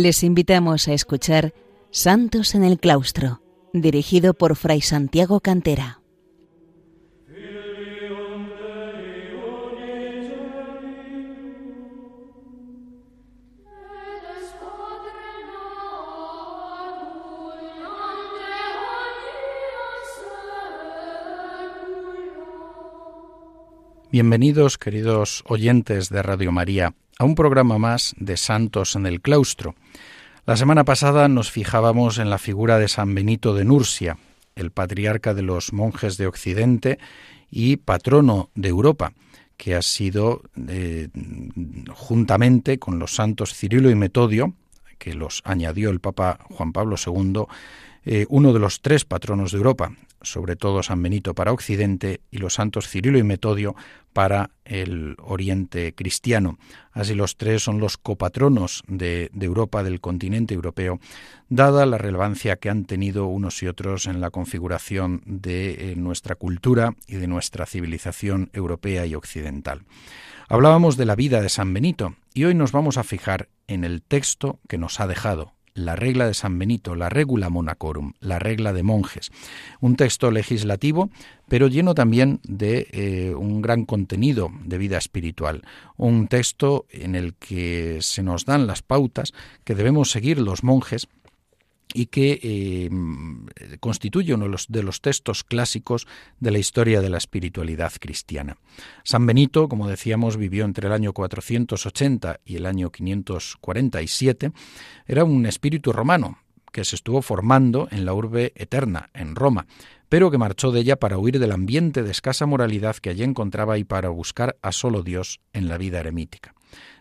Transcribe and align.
Les 0.00 0.22
invitamos 0.22 0.86
a 0.86 0.92
escuchar 0.92 1.52
Santos 1.90 2.54
en 2.54 2.62
el 2.62 2.78
Claustro, 2.78 3.42
dirigido 3.72 4.32
por 4.32 4.54
Fray 4.54 4.80
Santiago 4.80 5.40
Cantera. 5.40 5.98
Bienvenidos, 24.12 24.78
queridos 24.78 25.42
oyentes 25.46 26.08
de 26.08 26.22
Radio 26.22 26.50
María, 26.50 26.94
a 27.18 27.24
un 27.24 27.34
programa 27.34 27.78
más 27.78 28.14
de 28.18 28.36
Santos 28.36 28.94
en 28.94 29.04
el 29.04 29.20
Claustro. 29.20 29.74
La 30.46 30.56
semana 30.56 30.84
pasada 30.84 31.26
nos 31.26 31.50
fijábamos 31.50 32.18
en 32.18 32.30
la 32.30 32.38
figura 32.38 32.78
de 32.78 32.86
San 32.86 33.12
Benito 33.12 33.54
de 33.54 33.64
Nursia, 33.64 34.18
el 34.54 34.70
patriarca 34.70 35.34
de 35.34 35.42
los 35.42 35.72
monjes 35.72 36.16
de 36.16 36.28
Occidente 36.28 36.98
y 37.50 37.78
patrono 37.78 38.50
de 38.54 38.68
Europa, 38.68 39.14
que 39.56 39.74
ha 39.74 39.82
sido, 39.82 40.42
eh, 40.68 41.08
juntamente 41.92 42.78
con 42.78 43.00
los 43.00 43.16
santos 43.16 43.52
Cirilo 43.52 43.90
y 43.90 43.96
Metodio, 43.96 44.54
que 44.98 45.14
los 45.14 45.42
añadió 45.44 45.90
el 45.90 45.98
Papa 45.98 46.38
Juan 46.50 46.72
Pablo 46.72 46.94
II, 47.04 47.46
eh, 48.04 48.26
uno 48.28 48.52
de 48.52 48.58
los 48.58 48.80
tres 48.80 49.04
patronos 49.04 49.52
de 49.52 49.58
Europa, 49.58 49.92
sobre 50.22 50.56
todo 50.56 50.82
San 50.82 51.02
Benito 51.02 51.34
para 51.34 51.52
Occidente 51.52 52.20
y 52.30 52.38
los 52.38 52.54
santos 52.54 52.88
Cirilo 52.88 53.18
y 53.18 53.22
Metodio 53.22 53.74
para 54.12 54.50
el 54.64 55.14
Oriente 55.18 55.94
cristiano. 55.94 56.58
Así 56.92 57.14
los 57.14 57.36
tres 57.36 57.62
son 57.62 57.78
los 57.78 57.96
copatronos 57.96 58.82
de, 58.88 59.30
Europa, 59.40 59.82
del 59.82 60.00
continente 60.00 60.54
europeo, 60.54 61.00
dada 61.48 61.86
la 61.86 61.98
relevancia 61.98 62.56
que 62.56 62.70
han 62.70 62.84
tenido 62.84 63.26
unos 63.26 63.62
y 63.62 63.68
otros 63.68 64.06
en 64.06 64.20
la 64.20 64.30
configuración 64.30 65.22
de 65.24 65.92
eh, 65.92 65.96
nuestra 65.96 66.34
cultura 66.34 66.94
y 67.06 67.16
de 67.16 67.28
nuestra 67.28 67.66
civilización 67.66 68.50
europea 68.52 69.06
y 69.06 69.14
occidental. 69.14 69.82
Hablábamos 70.48 70.96
de 70.96 71.04
la 71.04 71.14
vida 71.14 71.42
de 71.42 71.50
San 71.50 71.72
Benito 71.72 72.16
y 72.34 72.44
hoy 72.44 72.54
nos 72.54 72.72
vamos 72.72 72.96
a 72.96 73.04
fijar 73.04 73.48
en 73.66 73.84
el 73.84 74.02
texto 74.02 74.58
que 74.66 74.78
nos 74.78 74.98
ha 74.98 75.06
dejado, 75.06 75.52
la 75.78 75.96
regla 75.96 76.26
de 76.26 76.34
San 76.34 76.58
Benito, 76.58 76.94
la 76.94 77.08
regula 77.08 77.48
monacorum, 77.48 78.12
la 78.20 78.38
regla 78.38 78.72
de 78.72 78.82
monjes. 78.82 79.30
Un 79.80 79.96
texto 79.96 80.30
legislativo, 80.30 81.10
pero 81.48 81.68
lleno 81.68 81.94
también 81.94 82.40
de 82.42 82.88
eh, 82.92 83.34
un 83.34 83.62
gran 83.62 83.84
contenido 83.84 84.50
de 84.64 84.78
vida 84.78 84.98
espiritual. 84.98 85.62
Un 85.96 86.28
texto 86.28 86.86
en 86.90 87.14
el 87.14 87.34
que 87.34 87.98
se 88.00 88.22
nos 88.22 88.44
dan 88.44 88.66
las 88.66 88.82
pautas 88.82 89.32
que 89.64 89.74
debemos 89.74 90.10
seguir 90.10 90.40
los 90.40 90.64
monjes 90.64 91.08
y 91.94 92.06
que 92.06 92.38
eh, 92.42 92.90
constituye 93.80 94.34
uno 94.34 94.46
de 94.68 94.82
los, 94.82 95.00
textos 95.00 95.44
clásicos 95.44 96.06
de 96.40 96.50
la 96.50 96.58
historia 96.58 97.00
de 97.00 97.08
la 97.08 97.18
espiritualidad 97.18 97.92
cristiana. 97.98 98.56
San 99.04 99.26
Benito, 99.26 99.68
como 99.68 99.88
decíamos, 99.88 100.36
vivió 100.36 100.64
entre 100.64 100.88
el 100.88 100.92
año 100.92 101.12
480 101.12 102.40
y 102.44 102.56
el 102.56 102.66
año 102.66 102.90
547. 102.90 104.52
Era 105.06 105.24
un 105.24 105.46
espíritu 105.46 105.92
romano 105.92 106.38
que 106.72 106.84
se 106.84 106.96
estuvo 106.96 107.22
formando 107.22 107.88
en 107.90 108.04
la 108.04 108.12
urbe 108.12 108.52
eterna, 108.54 109.08
en 109.14 109.34
Roma, 109.34 109.66
pero 110.08 110.30
que 110.30 110.38
marchó 110.38 110.70
de 110.70 110.80
ella 110.80 110.96
para 110.96 111.18
huir 111.18 111.38
del 111.38 111.52
ambiente 111.52 112.02
de 112.02 112.10
escasa 112.10 112.46
moralidad 112.46 112.96
que 112.96 113.10
allí 113.10 113.22
encontraba 113.22 113.78
y 113.78 113.84
para 113.84 114.10
buscar 114.10 114.56
a 114.62 114.72
solo 114.72 115.02
Dios 115.02 115.40
en 115.52 115.68
la 115.68 115.78
vida 115.78 116.00
eremítica. 116.00 116.54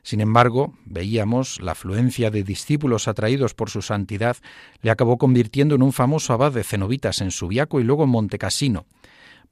Sin 0.03 0.21
embargo, 0.21 0.73
veíamos, 0.85 1.59
la 1.61 1.73
afluencia 1.73 2.31
de 2.31 2.43
discípulos 2.43 3.07
atraídos 3.07 3.53
por 3.53 3.69
su 3.69 3.81
santidad 3.81 4.37
le 4.81 4.91
acabó 4.91 5.17
convirtiendo 5.17 5.75
en 5.75 5.81
un 5.81 5.93
famoso 5.93 6.33
abad 6.33 6.51
de 6.51 6.63
cenobitas 6.63 7.21
en 7.21 7.31
Subiaco 7.31 7.79
y 7.79 7.83
luego 7.83 8.03
en 8.05 8.09
Montecassino, 8.09 8.85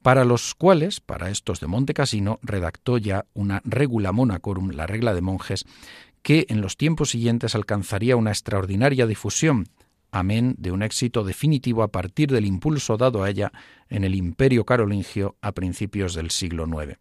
para 0.02 0.24
los 0.24 0.54
cuales, 0.54 1.00
para 1.00 1.30
estos 1.30 1.60
de 1.60 1.66
Montecassino, 1.66 2.38
redactó 2.42 2.96
ya 2.98 3.26
una 3.34 3.60
regula 3.64 4.12
monacorum, 4.12 4.70
la 4.70 4.86
regla 4.86 5.14
de 5.14 5.20
monjes, 5.20 5.64
que 6.22 6.46
en 6.48 6.60
los 6.60 6.76
tiempos 6.76 7.10
siguientes 7.10 7.54
alcanzaría 7.54 8.16
una 8.16 8.30
extraordinaria 8.30 9.06
difusión, 9.06 9.68
amén 10.10 10.54
de 10.58 10.70
un 10.70 10.82
éxito 10.82 11.24
definitivo 11.24 11.82
a 11.82 11.88
partir 11.88 12.30
del 12.30 12.46
impulso 12.46 12.96
dado 12.96 13.22
a 13.22 13.30
ella 13.30 13.52
en 13.88 14.04
el 14.04 14.14
imperio 14.14 14.64
carolingio 14.64 15.36
a 15.40 15.52
principios 15.52 16.14
del 16.14 16.30
siglo 16.30 16.66
IX. 16.66 16.98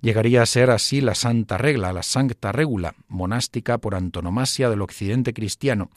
Llegaría 0.00 0.42
a 0.42 0.46
ser 0.46 0.70
así 0.70 1.00
la 1.00 1.14
santa 1.14 1.58
regla, 1.58 1.92
la 1.92 2.02
sancta 2.02 2.52
regula, 2.52 2.94
monástica 3.08 3.78
por 3.78 3.94
antonomasia 3.94 4.70
del 4.70 4.82
occidente 4.82 5.34
cristiano, 5.34 5.90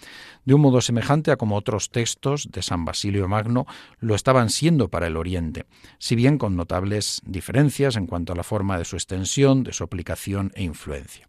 de 0.46 0.53
un 0.53 0.62
modo 0.62 0.81
semejante 0.81 1.31
a 1.31 1.38
como 1.38 1.56
otros 1.56 1.91
textos 1.91 2.50
de 2.52 2.62
San 2.62 2.85
Basilio 2.85 3.28
Magno 3.28 3.66
lo 4.00 4.16
estaban 4.16 4.50
siendo 4.50 4.90
para 4.90 5.07
el 5.07 5.18
oriente, 5.18 5.66
si 6.00 6.16
bien 6.16 6.38
con 6.38 6.56
notables 6.56 7.22
diferencias 7.25 7.96
en 7.96 8.08
cuanto 8.08 8.34
a 8.34 8.35
la 8.35 8.44
forma 8.44 8.78
de 8.78 8.85
su 8.85 8.96
extensión, 8.96 9.63
de 9.63 9.73
su 9.73 9.84
aplicación 9.84 10.52
e 10.56 10.63
influencia. 10.63 11.28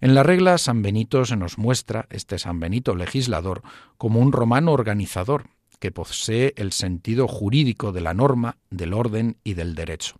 En 0.00 0.14
la 0.14 0.22
regla 0.22 0.58
San 0.58 0.82
Benito 0.82 1.24
se 1.24 1.36
nos 1.36 1.58
muestra, 1.58 2.06
este 2.10 2.38
San 2.38 2.60
Benito 2.60 2.94
legislador, 2.94 3.62
como 3.96 4.20
un 4.20 4.32
romano 4.32 4.72
organizador, 4.72 5.46
que 5.82 5.90
posee 5.90 6.54
el 6.56 6.70
sentido 6.70 7.26
jurídico 7.26 7.90
de 7.90 8.02
la 8.02 8.14
norma, 8.14 8.56
del 8.70 8.94
orden 8.94 9.38
y 9.42 9.54
del 9.54 9.74
derecho. 9.74 10.14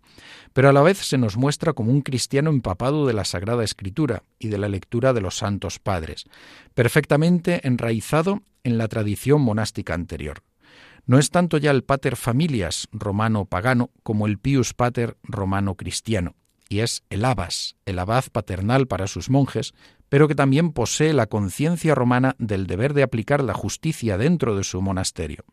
Pero 0.51 0.67
a 0.67 0.73
la 0.73 0.81
vez 0.81 0.97
se 0.97 1.17
nos 1.17 1.37
muestra 1.37 1.71
como 1.71 1.89
un 1.89 2.01
cristiano 2.01 2.49
empapado 2.49 3.07
de 3.07 3.13
la 3.13 3.23
Sagrada 3.23 3.63
Escritura 3.63 4.23
y 4.39 4.49
de 4.49 4.57
la 4.57 4.67
lectura 4.67 5.13
de 5.13 5.21
los 5.21 5.37
santos 5.37 5.79
padres, 5.79 6.25
perfectamente 6.73 7.65
enraizado 7.65 8.41
en 8.65 8.77
la 8.77 8.89
tradición 8.89 9.41
monástica 9.41 9.93
anterior. 9.93 10.43
No 11.05 11.17
es 11.17 11.29
tanto 11.29 11.55
ya 11.55 11.71
el 11.71 11.85
pater 11.85 12.17
familias 12.17 12.89
romano 12.91 13.45
pagano 13.45 13.89
como 14.03 14.27
el 14.27 14.39
pius 14.39 14.73
pater 14.73 15.15
romano 15.23 15.75
cristiano, 15.75 16.35
y 16.67 16.79
es 16.79 17.03
el 17.09 17.23
abbas, 17.23 17.77
el 17.85 17.99
abad 17.99 18.25
paternal 18.33 18.87
para 18.87 19.07
sus 19.07 19.29
monjes, 19.29 19.73
pero 20.13 20.27
que 20.27 20.35
también 20.35 20.73
posee 20.73 21.11
la 21.11 21.25
conciencia 21.25 21.95
romana 21.95 22.35
del 22.37 22.67
deber 22.67 22.93
de 22.93 23.01
aplicar 23.01 23.43
la 23.43 23.55
justicia 23.55 24.15
dentro 24.15 24.55
de 24.55 24.63
su 24.63 24.79
monasterio. 24.79 25.43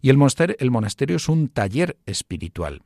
Y 0.00 0.08
el 0.08 0.16
monasterio, 0.16 1.16
es 1.16 1.28
un 1.28 1.48
taller 1.48 1.96
espiritual, 2.06 2.82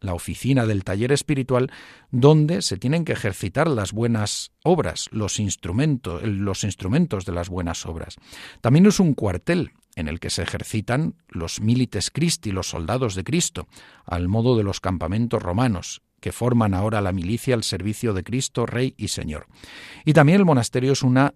la 0.00 0.14
oficina 0.14 0.66
del 0.66 0.82
taller 0.82 1.12
espiritual 1.12 1.70
donde 2.10 2.60
se 2.60 2.76
tienen 2.76 3.04
que 3.04 3.12
ejercitar 3.12 3.68
las 3.68 3.92
buenas 3.92 4.50
obras, 4.64 5.08
los 5.12 5.38
instrumentos, 5.38 6.24
los 6.24 6.64
instrumentos 6.64 7.24
de 7.24 7.30
las 7.30 7.50
buenas 7.50 7.86
obras. 7.86 8.16
También 8.60 8.86
es 8.86 8.98
un 8.98 9.14
cuartel 9.14 9.74
en 9.94 10.08
el 10.08 10.18
que 10.18 10.30
se 10.30 10.42
ejercitan 10.42 11.14
los 11.28 11.60
milites 11.60 12.10
Christi, 12.10 12.50
los 12.50 12.70
soldados 12.70 13.14
de 13.14 13.22
Cristo, 13.22 13.68
al 14.04 14.26
modo 14.26 14.56
de 14.56 14.64
los 14.64 14.80
campamentos 14.80 15.40
romanos, 15.40 16.02
que 16.24 16.32
forman 16.32 16.72
ahora 16.72 17.02
la 17.02 17.12
milicia 17.12 17.54
al 17.54 17.64
servicio 17.64 18.14
de 18.14 18.24
Cristo, 18.24 18.64
Rey 18.64 18.94
y 18.96 19.08
Señor. 19.08 19.46
Y 20.06 20.14
también 20.14 20.38
el 20.38 20.46
monasterio 20.46 20.92
es 20.92 21.02
una 21.02 21.34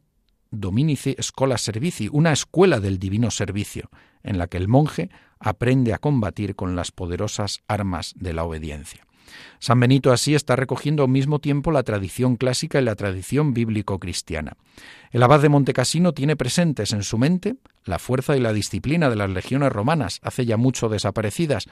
Dominici 0.50 1.14
Scola 1.20 1.58
Servici, 1.58 2.08
una 2.10 2.32
escuela 2.32 2.80
del 2.80 2.98
divino 2.98 3.30
servicio, 3.30 3.90
en 4.22 4.38
la 4.38 4.46
que 4.46 4.56
el 4.56 4.66
monje 4.66 5.10
aprende 5.40 5.92
a 5.92 5.98
combatir 5.98 6.56
con 6.56 6.74
las 6.74 6.90
poderosas 6.90 7.58
armas 7.68 8.14
de 8.16 8.32
la 8.32 8.44
obediencia. 8.44 9.04
San 9.58 9.78
Benito 9.78 10.10
así 10.10 10.34
está 10.34 10.56
recogiendo 10.56 11.02
al 11.02 11.10
mismo 11.10 11.38
tiempo 11.38 11.70
la 11.70 11.82
tradición 11.82 12.36
clásica 12.36 12.80
y 12.80 12.84
la 12.84 12.94
tradición 12.94 13.52
bíblico-cristiana. 13.52 14.56
El 15.10 15.22
abad 15.22 15.40
de 15.40 15.50
Montecassino 15.50 16.14
tiene 16.14 16.34
presentes 16.34 16.92
en 16.92 17.02
su 17.02 17.18
mente 17.18 17.56
la 17.84 17.98
fuerza 17.98 18.36
y 18.36 18.40
la 18.40 18.52
disciplina 18.52 19.08
de 19.08 19.16
las 19.16 19.30
legiones 19.30 19.72
romanas, 19.72 20.20
hace 20.22 20.44
ya 20.44 20.56
mucho 20.56 20.88
desaparecidas, 20.88 21.66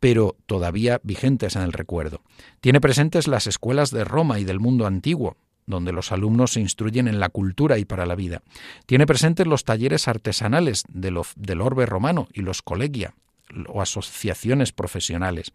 pero 0.00 0.36
todavía 0.46 1.00
vigentes 1.04 1.54
en 1.56 1.62
el 1.62 1.72
recuerdo. 1.72 2.22
Tiene 2.60 2.80
presentes 2.80 3.28
las 3.28 3.46
escuelas 3.46 3.90
de 3.90 4.04
Roma 4.04 4.40
y 4.40 4.44
del 4.44 4.58
mundo 4.58 4.86
antiguo, 4.86 5.36
donde 5.66 5.92
los 5.92 6.10
alumnos 6.10 6.52
se 6.52 6.60
instruyen 6.60 7.06
en 7.06 7.20
la 7.20 7.28
cultura 7.28 7.78
y 7.78 7.84
para 7.84 8.06
la 8.06 8.16
vida. 8.16 8.42
Tiene 8.86 9.06
presentes 9.06 9.46
los 9.46 9.64
talleres 9.64 10.08
artesanales 10.08 10.84
del 10.88 11.60
orbe 11.60 11.86
romano 11.86 12.28
y 12.32 12.40
los 12.40 12.62
colegia, 12.62 13.14
o 13.68 13.82
asociaciones 13.82 14.72
profesionales. 14.72 15.52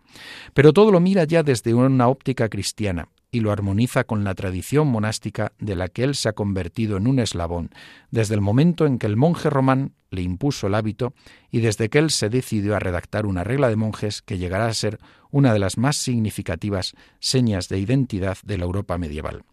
Pero 0.53 0.73
todo 0.73 0.91
lo 0.91 0.99
mira 0.99 1.23
ya 1.25 1.43
desde 1.43 1.73
una 1.73 2.07
óptica 2.07 2.47
cristiana 2.47 3.09
y 3.31 3.41
lo 3.41 3.51
armoniza 3.51 4.03
con 4.03 4.23
la 4.23 4.35
tradición 4.35 4.87
monástica 4.87 5.51
de 5.59 5.75
la 5.75 5.87
que 5.87 6.03
él 6.03 6.15
se 6.15 6.29
ha 6.29 6.33
convertido 6.33 6.97
en 6.97 7.07
un 7.07 7.19
eslabón, 7.19 7.69
desde 8.11 8.35
el 8.35 8.41
momento 8.41 8.85
en 8.85 8.97
que 8.97 9.07
el 9.07 9.17
monje 9.17 9.49
román 9.49 9.93
le 10.09 10.21
impuso 10.21 10.67
el 10.67 10.75
hábito 10.75 11.13
y 11.51 11.59
desde 11.59 11.89
que 11.89 11.99
él 11.99 12.09
se 12.09 12.29
decidió 12.29 12.75
a 12.75 12.79
redactar 12.79 13.25
una 13.25 13.43
regla 13.43 13.69
de 13.69 13.75
monjes 13.75 14.21
que 14.21 14.37
llegará 14.37 14.67
a 14.67 14.73
ser 14.73 14.99
una 15.31 15.53
de 15.53 15.59
las 15.59 15.77
más 15.77 15.97
significativas 15.97 16.93
señas 17.19 17.67
de 17.69 17.79
identidad 17.79 18.37
de 18.43 18.57
la 18.57 18.65
Europa 18.65 18.97
medieval. 18.97 19.43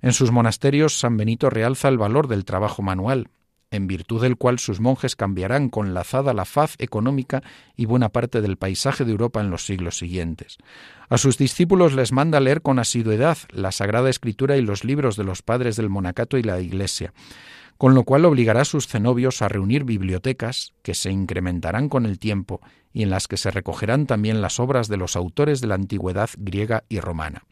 En 0.00 0.12
sus 0.12 0.30
monasterios 0.30 0.98
San 0.98 1.16
Benito 1.16 1.50
realza 1.50 1.88
el 1.88 1.98
valor 1.98 2.28
del 2.28 2.44
trabajo 2.44 2.82
manual, 2.82 3.28
en 3.74 3.86
virtud 3.86 4.22
del 4.22 4.36
cual 4.36 4.58
sus 4.58 4.80
monjes 4.80 5.16
cambiarán 5.16 5.68
con 5.68 5.94
lazada 5.94 6.32
la 6.32 6.44
faz 6.44 6.76
económica 6.78 7.42
y 7.76 7.86
buena 7.86 8.08
parte 8.08 8.40
del 8.40 8.56
paisaje 8.56 9.04
de 9.04 9.10
Europa 9.10 9.40
en 9.40 9.50
los 9.50 9.66
siglos 9.66 9.98
siguientes. 9.98 10.58
A 11.08 11.18
sus 11.18 11.38
discípulos 11.38 11.92
les 11.92 12.12
manda 12.12 12.40
leer 12.40 12.62
con 12.62 12.78
asiduidad 12.78 13.38
la 13.50 13.72
Sagrada 13.72 14.10
Escritura 14.10 14.56
y 14.56 14.62
los 14.62 14.84
libros 14.84 15.16
de 15.16 15.24
los 15.24 15.42
padres 15.42 15.76
del 15.76 15.90
monacato 15.90 16.38
y 16.38 16.42
la 16.42 16.60
Iglesia. 16.60 17.12
con 17.76 17.94
lo 17.94 18.04
cual 18.04 18.24
obligará 18.24 18.60
a 18.60 18.64
sus 18.64 18.86
cenobios 18.86 19.42
a 19.42 19.48
reunir 19.48 19.82
bibliotecas 19.82 20.72
que 20.82 20.94
se 20.94 21.10
incrementarán 21.10 21.88
con 21.88 22.06
el 22.06 22.20
tiempo 22.20 22.60
y 22.92 23.02
en 23.02 23.10
las 23.10 23.26
que 23.26 23.36
se 23.36 23.50
recogerán 23.50 24.06
también 24.06 24.40
las 24.40 24.60
obras 24.60 24.86
de 24.86 24.96
los 24.96 25.16
autores 25.16 25.60
de 25.60 25.66
la 25.66 25.74
antigüedad 25.74 26.30
griega 26.38 26.84
y 26.88 27.00
romana. 27.00 27.44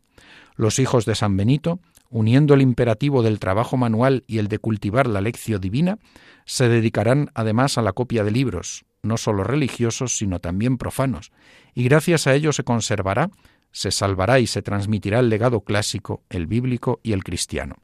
Los 0.54 0.78
hijos 0.78 1.06
de 1.06 1.16
San 1.16 1.36
Benito, 1.36 1.80
uniendo 2.12 2.54
el 2.54 2.62
imperativo 2.62 3.22
del 3.22 3.40
trabajo 3.40 3.76
manual 3.76 4.22
y 4.28 4.38
el 4.38 4.46
de 4.48 4.58
cultivar 4.58 5.06
la 5.06 5.20
lección 5.20 5.60
divina, 5.60 5.98
se 6.44 6.68
dedicarán 6.68 7.30
además 7.34 7.78
a 7.78 7.82
la 7.82 7.92
copia 7.92 8.22
de 8.22 8.30
libros, 8.30 8.84
no 9.02 9.16
sólo 9.16 9.42
religiosos, 9.42 10.16
sino 10.16 10.38
también 10.38 10.76
profanos, 10.76 11.32
y 11.74 11.84
gracias 11.84 12.26
a 12.26 12.34
ello 12.34 12.52
se 12.52 12.64
conservará, 12.64 13.30
se 13.72 13.90
salvará 13.90 14.38
y 14.38 14.46
se 14.46 14.60
transmitirá 14.60 15.20
el 15.20 15.30
legado 15.30 15.62
clásico, 15.62 16.22
el 16.28 16.46
bíblico 16.46 17.00
y 17.02 17.12
el 17.12 17.24
cristiano. 17.24 17.76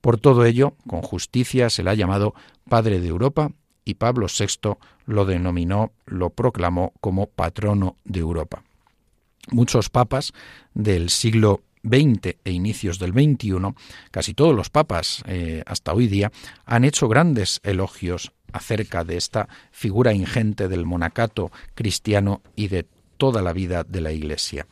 Por 0.00 0.18
todo 0.18 0.46
ello, 0.46 0.76
con 0.88 1.02
justicia 1.02 1.68
se 1.68 1.82
le 1.82 1.90
ha 1.90 1.94
llamado 1.94 2.34
Padre 2.68 3.00
de 3.00 3.08
Europa 3.08 3.50
y 3.84 3.94
Pablo 3.94 4.26
VI 4.26 4.76
lo 5.04 5.26
denominó, 5.26 5.92
lo 6.06 6.30
proclamó 6.30 6.94
como 7.00 7.26
patrono 7.26 7.98
de 8.04 8.20
Europa. 8.20 8.62
Muchos 9.50 9.90
papas 9.90 10.32
del 10.74 11.10
siglo 11.10 11.60
XX 11.86 12.36
e 12.44 12.50
inicios 12.50 12.98
del 12.98 13.12
XXI, 13.12 13.74
casi 14.10 14.34
todos 14.34 14.54
los 14.54 14.70
papas 14.70 15.22
eh, 15.26 15.62
hasta 15.66 15.92
hoy 15.92 16.08
día, 16.08 16.32
han 16.64 16.84
hecho 16.84 17.08
grandes 17.08 17.60
elogios 17.62 18.32
acerca 18.52 19.04
de 19.04 19.16
esta 19.16 19.48
figura 19.70 20.12
ingente 20.12 20.68
del 20.68 20.86
monacato 20.86 21.50
cristiano 21.74 22.42
y 22.54 22.68
de 22.68 22.86
toda 23.16 23.42
la 23.42 23.52
vida 23.52 23.84
de 23.84 24.00
la 24.00 24.12
Iglesia. 24.12 24.66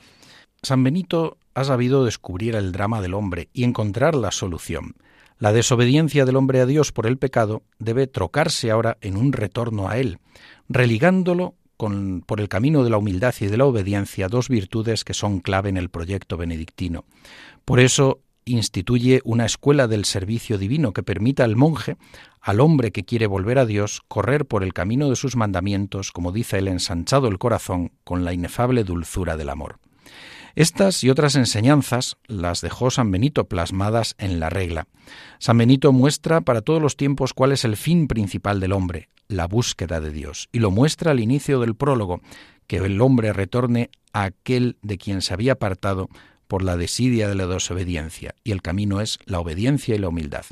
San 0.62 0.82
Benito 0.82 1.38
ha 1.54 1.64
sabido 1.64 2.04
descubrir 2.04 2.56
el 2.56 2.72
drama 2.72 3.00
del 3.00 3.14
hombre 3.14 3.48
y 3.52 3.64
encontrar 3.64 4.14
la 4.14 4.30
solución. 4.30 4.96
La 5.38 5.52
desobediencia 5.52 6.24
del 6.24 6.36
hombre 6.36 6.60
a 6.60 6.66
Dios 6.66 6.92
por 6.92 7.06
el 7.06 7.18
pecado 7.18 7.62
debe 7.78 8.06
trocarse 8.06 8.70
ahora 8.70 8.96
en 9.00 9.16
un 9.16 9.32
retorno 9.32 9.88
a 9.88 9.98
Él, 9.98 10.18
religándolo 10.68 11.54
por 12.26 12.40
el 12.40 12.48
camino 12.48 12.84
de 12.84 12.90
la 12.90 12.98
humildad 12.98 13.34
y 13.40 13.46
de 13.46 13.56
la 13.56 13.66
obediencia, 13.66 14.28
dos 14.28 14.48
virtudes 14.48 15.04
que 15.04 15.14
son 15.14 15.40
clave 15.40 15.68
en 15.68 15.76
el 15.76 15.90
proyecto 15.90 16.36
benedictino. 16.36 17.04
Por 17.64 17.80
eso 17.80 18.20
instituye 18.44 19.20
una 19.24 19.46
escuela 19.46 19.88
del 19.88 20.04
servicio 20.04 20.58
divino 20.58 20.92
que 20.92 21.02
permita 21.02 21.44
al 21.44 21.56
monje, 21.56 21.96
al 22.40 22.60
hombre 22.60 22.92
que 22.92 23.04
quiere 23.04 23.26
volver 23.26 23.58
a 23.58 23.66
Dios, 23.66 24.02
correr 24.08 24.44
por 24.44 24.62
el 24.62 24.74
camino 24.74 25.08
de 25.08 25.16
sus 25.16 25.36
mandamientos, 25.36 26.12
como 26.12 26.32
dice 26.32 26.58
el 26.58 26.68
ensanchado 26.68 27.28
el 27.28 27.38
corazón, 27.38 27.92
con 28.04 28.24
la 28.24 28.34
inefable 28.34 28.84
dulzura 28.84 29.36
del 29.36 29.48
amor. 29.48 29.78
Estas 30.56 31.02
y 31.02 31.10
otras 31.10 31.34
enseñanzas 31.34 32.16
las 32.26 32.60
dejó 32.60 32.90
San 32.90 33.10
Benito 33.10 33.48
plasmadas 33.48 34.14
en 34.18 34.38
la 34.38 34.50
regla. 34.50 34.86
San 35.38 35.58
Benito 35.58 35.92
muestra 35.92 36.42
para 36.42 36.60
todos 36.60 36.80
los 36.80 36.96
tiempos 36.96 37.34
cuál 37.34 37.50
es 37.50 37.64
el 37.64 37.76
fin 37.76 38.06
principal 38.06 38.60
del 38.60 38.72
hombre, 38.72 39.08
la 39.26 39.46
búsqueda 39.46 40.00
de 40.00 40.12
Dios, 40.12 40.48
y 40.52 40.60
lo 40.60 40.70
muestra 40.70 41.10
al 41.10 41.20
inicio 41.20 41.58
del 41.58 41.74
prólogo, 41.74 42.20
que 42.68 42.76
el 42.76 43.00
hombre 43.00 43.32
retorne 43.32 43.90
a 44.12 44.24
aquel 44.24 44.76
de 44.82 44.96
quien 44.96 45.22
se 45.22 45.34
había 45.34 45.52
apartado 45.52 46.08
por 46.46 46.62
la 46.62 46.76
desidia 46.76 47.28
de 47.28 47.34
la 47.34 47.46
desobediencia, 47.46 48.36
y 48.44 48.52
el 48.52 48.62
camino 48.62 49.00
es 49.00 49.18
la 49.24 49.40
obediencia 49.40 49.96
y 49.96 49.98
la 49.98 50.08
humildad. 50.08 50.44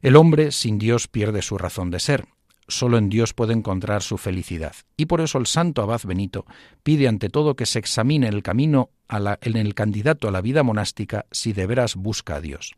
El 0.00 0.16
hombre 0.16 0.52
sin 0.52 0.78
Dios 0.78 1.06
pierde 1.06 1.42
su 1.42 1.58
razón 1.58 1.90
de 1.90 2.00
ser, 2.00 2.24
Solo 2.66 2.98
en 2.98 3.08
Dios 3.08 3.34
puede 3.34 3.52
encontrar 3.52 4.02
su 4.02 4.16
felicidad. 4.16 4.74
Y 4.96 5.06
por 5.06 5.20
eso 5.20 5.38
el 5.38 5.46
santo 5.46 5.82
abad 5.82 6.00
Benito 6.04 6.46
pide 6.82 7.08
ante 7.08 7.28
todo 7.28 7.56
que 7.56 7.66
se 7.66 7.78
examine 7.78 8.28
el 8.28 8.42
camino 8.42 8.90
en 9.08 9.56
el 9.56 9.74
candidato 9.74 10.28
a 10.28 10.30
la 10.30 10.40
vida 10.40 10.62
monástica 10.62 11.26
si 11.30 11.52
de 11.52 11.66
veras 11.66 11.94
busca 11.94 12.36
a 12.36 12.40
Dios. 12.40 12.74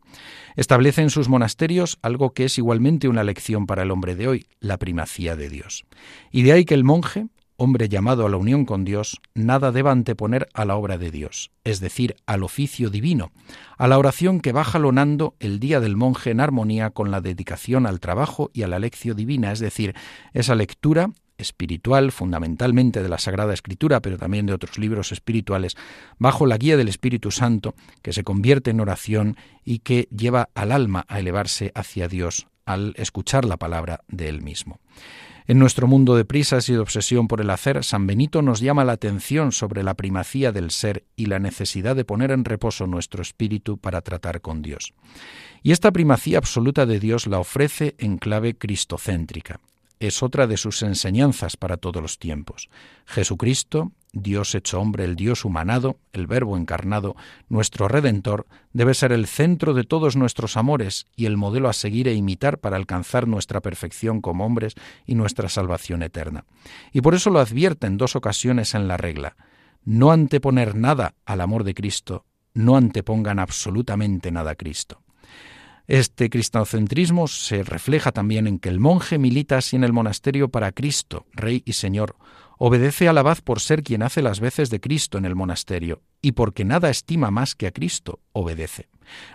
Establece 0.56 1.02
en 1.02 1.10
sus 1.10 1.28
monasterios 1.28 1.98
algo 2.02 2.32
que 2.32 2.44
es 2.44 2.58
igualmente 2.58 3.08
una 3.08 3.24
lección 3.24 3.66
para 3.66 3.84
el 3.84 3.90
hombre 3.90 4.16
de 4.16 4.28
hoy, 4.28 4.46
la 4.60 4.78
primacía 4.78 5.36
de 5.36 5.48
Dios. 5.48 5.84
Y 6.30 6.42
de 6.42 6.52
ahí 6.52 6.64
que 6.64 6.74
el 6.74 6.84
monje, 6.84 7.28
hombre 7.56 7.88
llamado 7.88 8.26
a 8.26 8.28
la 8.28 8.36
unión 8.36 8.64
con 8.64 8.84
Dios, 8.84 9.20
nada 9.34 9.72
deba 9.72 9.90
anteponer 9.90 10.48
a 10.54 10.64
la 10.64 10.76
obra 10.76 10.98
de 10.98 11.10
Dios, 11.10 11.50
es 11.64 11.80
decir, 11.80 12.16
al 12.26 12.42
oficio 12.42 12.90
divino, 12.90 13.32
a 13.78 13.88
la 13.88 13.98
oración 13.98 14.40
que 14.40 14.52
va 14.52 14.64
jalonando 14.64 15.34
el 15.40 15.60
día 15.60 15.80
del 15.80 15.96
monje 15.96 16.30
en 16.30 16.40
armonía 16.40 16.90
con 16.90 17.10
la 17.10 17.20
dedicación 17.20 17.86
al 17.86 18.00
trabajo 18.00 18.50
y 18.52 18.62
a 18.62 18.68
la 18.68 18.78
lección 18.78 19.16
divina, 19.16 19.52
es 19.52 19.60
decir, 19.60 19.94
esa 20.32 20.54
lectura 20.54 21.10
espiritual, 21.38 22.12
fundamentalmente 22.12 23.02
de 23.02 23.08
la 23.08 23.18
Sagrada 23.18 23.52
Escritura, 23.52 24.00
pero 24.00 24.16
también 24.16 24.46
de 24.46 24.54
otros 24.54 24.78
libros 24.78 25.12
espirituales, 25.12 25.76
bajo 26.18 26.46
la 26.46 26.56
guía 26.56 26.76
del 26.76 26.88
Espíritu 26.88 27.30
Santo, 27.30 27.74
que 28.02 28.12
se 28.12 28.24
convierte 28.24 28.70
en 28.70 28.80
oración 28.80 29.36
y 29.64 29.80
que 29.80 30.08
lleva 30.10 30.48
al 30.54 30.72
alma 30.72 31.04
a 31.08 31.18
elevarse 31.18 31.72
hacia 31.74 32.08
Dios 32.08 32.46
al 32.66 32.94
escuchar 32.96 33.44
la 33.44 33.56
palabra 33.56 34.00
de 34.08 34.28
Él 34.28 34.42
mismo. 34.42 34.80
En 35.48 35.60
nuestro 35.60 35.86
mundo 35.86 36.16
de 36.16 36.24
prisas 36.24 36.68
y 36.68 36.72
de 36.72 36.80
obsesión 36.80 37.28
por 37.28 37.40
el 37.40 37.50
hacer, 37.50 37.84
San 37.84 38.08
Benito 38.08 38.42
nos 38.42 38.58
llama 38.58 38.84
la 38.84 38.94
atención 38.94 39.52
sobre 39.52 39.84
la 39.84 39.94
primacía 39.94 40.50
del 40.50 40.72
ser 40.72 41.04
y 41.14 41.26
la 41.26 41.38
necesidad 41.38 41.94
de 41.94 42.04
poner 42.04 42.32
en 42.32 42.44
reposo 42.44 42.88
nuestro 42.88 43.22
espíritu 43.22 43.78
para 43.78 44.00
tratar 44.00 44.40
con 44.40 44.60
Dios. 44.60 44.92
Y 45.62 45.70
esta 45.70 45.92
primacía 45.92 46.38
absoluta 46.38 46.84
de 46.84 46.98
Dios 46.98 47.28
la 47.28 47.38
ofrece 47.38 47.94
en 47.98 48.18
clave 48.18 48.56
cristocéntrica. 48.56 49.60
Es 50.00 50.20
otra 50.22 50.48
de 50.48 50.56
sus 50.56 50.82
enseñanzas 50.82 51.56
para 51.56 51.76
todos 51.76 52.02
los 52.02 52.18
tiempos. 52.18 52.68
Jesucristo, 53.06 53.92
Dios 54.18 54.54
hecho 54.54 54.80
hombre, 54.80 55.04
el 55.04 55.14
Dios 55.14 55.44
humanado, 55.44 55.98
el 56.14 56.26
Verbo 56.26 56.56
encarnado, 56.56 57.16
nuestro 57.50 57.86
Redentor, 57.86 58.46
debe 58.72 58.94
ser 58.94 59.12
el 59.12 59.26
centro 59.26 59.74
de 59.74 59.84
todos 59.84 60.16
nuestros 60.16 60.56
amores 60.56 61.06
y 61.16 61.26
el 61.26 61.36
modelo 61.36 61.68
a 61.68 61.74
seguir 61.74 62.08
e 62.08 62.14
imitar 62.14 62.58
para 62.58 62.76
alcanzar 62.76 63.28
nuestra 63.28 63.60
perfección 63.60 64.22
como 64.22 64.46
hombres 64.46 64.74
y 65.04 65.16
nuestra 65.16 65.50
salvación 65.50 66.02
eterna. 66.02 66.46
Y 66.92 67.02
por 67.02 67.14
eso 67.14 67.28
lo 67.28 67.40
advierte 67.40 67.86
en 67.86 67.98
dos 67.98 68.16
ocasiones 68.16 68.74
en 68.74 68.88
la 68.88 68.96
regla. 68.96 69.36
No 69.84 70.12
anteponer 70.12 70.74
nada 70.74 71.14
al 71.26 71.42
amor 71.42 71.62
de 71.64 71.74
Cristo, 71.74 72.24
no 72.54 72.78
antepongan 72.78 73.38
absolutamente 73.38 74.30
nada 74.30 74.52
a 74.52 74.54
Cristo. 74.54 75.02
Este 75.88 76.30
cristocentrismo 76.30 77.28
se 77.28 77.62
refleja 77.62 78.12
también 78.12 78.46
en 78.46 78.58
que 78.58 78.68
el 78.68 78.80
monje 78.80 79.18
milita 79.18 79.58
así 79.58 79.76
en 79.76 79.84
el 79.84 79.92
monasterio 79.92 80.48
para 80.48 80.72
Cristo, 80.72 81.26
Rey 81.32 81.62
y 81.64 81.74
Señor, 81.74 82.16
Obedece 82.58 83.06
al 83.08 83.18
abad 83.18 83.38
por 83.44 83.60
ser 83.60 83.82
quien 83.82 84.02
hace 84.02 84.22
las 84.22 84.40
veces 84.40 84.70
de 84.70 84.80
Cristo 84.80 85.18
en 85.18 85.26
el 85.26 85.34
monasterio, 85.34 86.02
y 86.22 86.32
porque 86.32 86.64
nada 86.64 86.88
estima 86.88 87.30
más 87.30 87.54
que 87.54 87.66
a 87.66 87.72
Cristo, 87.72 88.20
obedece. 88.32 88.88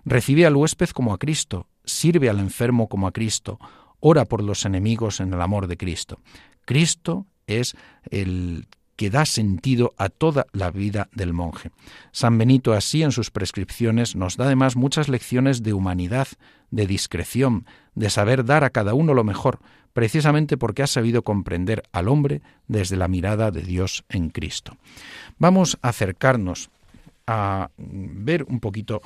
Recibe 0.05 0.45
al 0.47 0.55
huésped 0.55 0.89
como 0.89 1.13
a 1.13 1.19
Cristo, 1.19 1.67
sirve 1.85 2.29
al 2.29 2.39
enfermo 2.39 2.89
como 2.89 3.05
a 3.05 3.11
Cristo, 3.11 3.59
ora 3.99 4.25
por 4.25 4.41
los 4.41 4.65
enemigos 4.65 5.19
en 5.19 5.33
el 5.33 5.41
amor 5.41 5.67
de 5.67 5.77
Cristo. 5.77 6.19
Cristo 6.65 7.27
es 7.45 7.75
el 8.09 8.67
que 9.01 9.09
da 9.09 9.25
sentido 9.25 9.95
a 9.97 10.09
toda 10.09 10.45
la 10.53 10.69
vida 10.69 11.09
del 11.11 11.33
monje. 11.33 11.71
San 12.11 12.37
Benito 12.37 12.73
así 12.73 13.01
en 13.01 13.11
sus 13.11 13.31
prescripciones 13.31 14.15
nos 14.15 14.37
da 14.37 14.45
además 14.45 14.75
muchas 14.75 15.09
lecciones 15.09 15.63
de 15.63 15.73
humanidad, 15.73 16.27
de 16.69 16.85
discreción, 16.85 17.65
de 17.95 18.11
saber 18.11 18.45
dar 18.45 18.63
a 18.63 18.69
cada 18.69 18.93
uno 18.93 19.15
lo 19.15 19.23
mejor, 19.23 19.57
precisamente 19.93 20.55
porque 20.55 20.83
ha 20.83 20.87
sabido 20.87 21.23
comprender 21.23 21.81
al 21.91 22.09
hombre 22.09 22.43
desde 22.67 22.95
la 22.95 23.07
mirada 23.07 23.49
de 23.49 23.63
Dios 23.63 24.03
en 24.07 24.29
Cristo. 24.29 24.77
Vamos 25.39 25.79
a 25.81 25.89
acercarnos 25.89 26.69
a 27.25 27.71
ver 27.77 28.43
un 28.43 28.59
poquito 28.59 29.01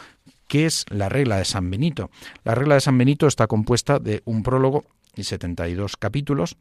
qué 0.50 0.66
es 0.66 0.84
la 0.90 1.08
regla 1.08 1.38
de 1.38 1.46
San 1.46 1.72
Benito. 1.72 2.10
La 2.44 2.54
regla 2.54 2.76
de 2.76 2.82
San 2.82 2.98
Benito 2.98 3.28
está 3.28 3.48
compuesta 3.48 4.00
de 4.00 4.24
un 4.26 4.44
prólogo 4.44 4.84
y 5.16 5.24
72 5.24 5.96
capítulos 5.96 6.58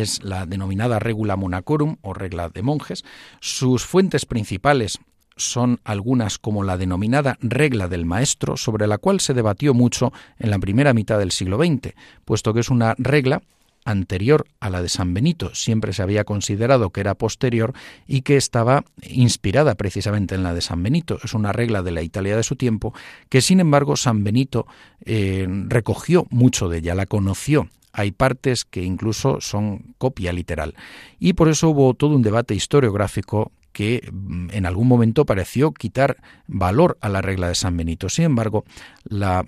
es 0.00 0.22
la 0.22 0.46
denominada 0.46 0.98
regula 0.98 1.36
monacorum 1.36 1.96
o 2.02 2.14
regla 2.14 2.48
de 2.48 2.62
monjes. 2.62 3.04
Sus 3.40 3.84
fuentes 3.84 4.26
principales 4.26 4.98
son 5.36 5.80
algunas 5.84 6.38
como 6.38 6.62
la 6.64 6.78
denominada 6.78 7.36
regla 7.40 7.88
del 7.88 8.06
maestro, 8.06 8.56
sobre 8.56 8.86
la 8.86 8.98
cual 8.98 9.20
se 9.20 9.34
debatió 9.34 9.74
mucho 9.74 10.12
en 10.38 10.50
la 10.50 10.58
primera 10.58 10.94
mitad 10.94 11.18
del 11.18 11.30
siglo 11.30 11.58
XX, 11.58 11.94
puesto 12.24 12.54
que 12.54 12.60
es 12.60 12.70
una 12.70 12.94
regla 12.98 13.42
anterior 13.84 14.46
a 14.60 14.68
la 14.68 14.82
de 14.82 14.88
San 14.88 15.14
Benito. 15.14 15.54
Siempre 15.54 15.92
se 15.92 16.02
había 16.02 16.24
considerado 16.24 16.90
que 16.90 17.00
era 17.00 17.14
posterior 17.14 17.72
y 18.06 18.22
que 18.22 18.36
estaba 18.36 18.84
inspirada 19.02 19.76
precisamente 19.76 20.34
en 20.34 20.42
la 20.42 20.54
de 20.54 20.60
San 20.60 20.82
Benito. 20.82 21.18
Es 21.22 21.34
una 21.34 21.52
regla 21.52 21.82
de 21.82 21.92
la 21.92 22.02
Italia 22.02 22.36
de 22.36 22.42
su 22.42 22.56
tiempo 22.56 22.92
que, 23.28 23.40
sin 23.40 23.60
embargo, 23.60 23.96
San 23.96 24.24
Benito 24.24 24.66
eh, 25.04 25.46
recogió 25.68 26.26
mucho 26.30 26.68
de 26.68 26.78
ella, 26.78 26.94
la 26.94 27.06
conoció 27.06 27.68
hay 27.96 28.12
partes 28.12 28.66
que 28.66 28.82
incluso 28.82 29.40
son 29.40 29.94
copia 29.96 30.32
literal. 30.32 30.74
Y 31.18 31.32
por 31.32 31.48
eso 31.48 31.70
hubo 31.70 31.94
todo 31.94 32.14
un 32.14 32.22
debate 32.22 32.54
historiográfico 32.54 33.52
que 33.72 34.06
mm, 34.12 34.48
en 34.52 34.66
algún 34.66 34.86
momento 34.86 35.24
pareció 35.24 35.72
quitar 35.72 36.18
valor 36.46 36.98
a 37.00 37.08
la 37.08 37.22
regla 37.22 37.48
de 37.48 37.54
San 37.54 37.74
Benito. 37.74 38.10
Sin 38.10 38.26
embargo, 38.26 38.64
la, 39.04 39.46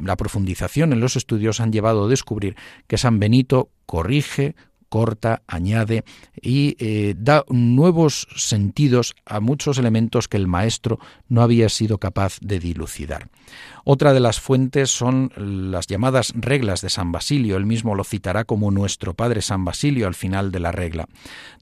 la, 0.00 0.16
profundización 0.16 0.92
en 0.92 0.98
los 0.98 1.14
estudios 1.14 1.60
han 1.60 1.72
llevado 1.72 2.04
a 2.04 2.08
descubrir 2.08 2.56
que 2.88 2.98
San 2.98 3.20
Benito 3.20 3.70
corrige, 3.86 4.56
corta, 4.88 5.42
añade 5.46 6.04
y 6.40 6.76
eh, 6.78 7.14
da 7.16 7.44
nuevos 7.48 8.28
sentidos 8.36 9.14
a 9.26 9.40
muchos 9.40 9.78
elementos 9.78 10.28
que 10.28 10.36
el 10.36 10.46
maestro 10.46 10.98
no 11.28 11.42
había 11.42 11.68
sido 11.68 11.98
capaz 11.98 12.38
de 12.40 12.58
dilucidar. 12.58 13.28
Otra 13.84 14.12
de 14.12 14.20
las 14.20 14.40
fuentes 14.40 14.90
son 14.90 15.32
las 15.36 15.86
llamadas 15.86 16.34
reglas 16.36 16.82
de 16.82 16.90
San 16.90 17.12
Basilio, 17.12 17.56
él 17.56 17.64
mismo 17.64 17.94
lo 17.94 18.04
citará 18.04 18.44
como 18.44 18.70
nuestro 18.70 19.14
padre 19.14 19.40
San 19.40 19.64
Basilio 19.64 20.06
al 20.06 20.14
final 20.14 20.52
de 20.52 20.60
la 20.60 20.72
regla. 20.72 21.06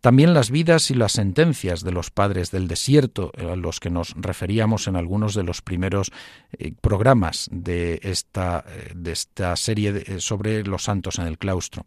También 0.01 0.35
las 0.35 0.51
vidas 0.51 0.91
y 0.91 0.95
las 0.95 1.13
sentencias 1.13 1.85
de 1.85 1.93
los 1.93 2.11
padres 2.11 2.51
del 2.51 2.67
desierto, 2.67 3.31
a 3.39 3.55
los 3.55 3.81
que 3.81 3.91
nos 3.91 4.15
referíamos 4.17 4.89
en 4.89 4.97
algunos 4.97 5.35
de 5.35 5.45
los 5.45 5.63
primeros 5.63 6.11
eh, 6.59 6.73
programas 6.81 7.49
de 7.53 8.01
esta, 8.03 8.65
eh, 8.69 8.93
de 8.95 9.13
esta 9.13 9.55
serie 9.57 10.21
sobre 10.21 10.65
los 10.65 10.85
santos 10.85 11.19
en 11.19 11.27
el 11.27 11.39
claustro. 11.39 11.87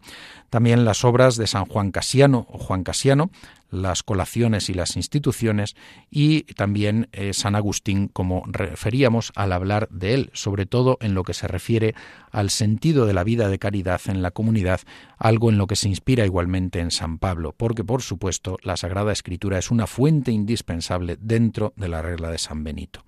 También 0.49 0.85
las 0.85 1.03
obras 1.03 1.28
de 1.35 1.47
San 1.47 1.65
Juan 1.65 1.91
Casiano 1.91 2.47
o 2.51 2.57
Juan 2.57 2.83
Casiano, 2.83 3.31
las 3.69 4.03
colaciones 4.03 4.69
y 4.69 4.73
las 4.73 4.95
instituciones 4.95 5.75
y 6.09 6.43
también 6.53 7.07
eh, 7.11 7.33
San 7.33 7.55
Agustín, 7.55 8.07
como 8.07 8.43
referíamos 8.47 9.31
al 9.35 9.53
hablar 9.53 9.87
de 9.89 10.13
él, 10.13 10.29
sobre 10.33 10.65
todo 10.65 10.97
en 11.01 11.13
lo 11.13 11.23
que 11.23 11.33
se 11.33 11.47
refiere 11.47 11.95
al 12.31 12.49
sentido 12.49 13.05
de 13.05 13.13
la 13.13 13.23
vida 13.23 13.49
de 13.49 13.59
caridad 13.59 14.01
en 14.07 14.21
la 14.21 14.31
comunidad, 14.31 14.81
algo 15.17 15.49
en 15.49 15.57
lo 15.57 15.67
que 15.67 15.75
se 15.75 15.89
inspira 15.89 16.25
igualmente 16.25 16.79
en 16.79 16.91
San 16.91 17.17
Pablo, 17.17 17.53
porque 17.55 17.83
por 17.83 18.01
supuesto 18.01 18.57
la 18.63 18.77
Sagrada 18.77 19.11
Escritura 19.11 19.57
es 19.57 19.71
una 19.71 19.87
fuente 19.87 20.31
indispensable 20.31 21.17
dentro 21.19 21.73
de 21.75 21.89
la 21.89 22.01
regla 22.01 22.29
de 22.29 22.37
San 22.37 22.63
Benito. 22.63 23.03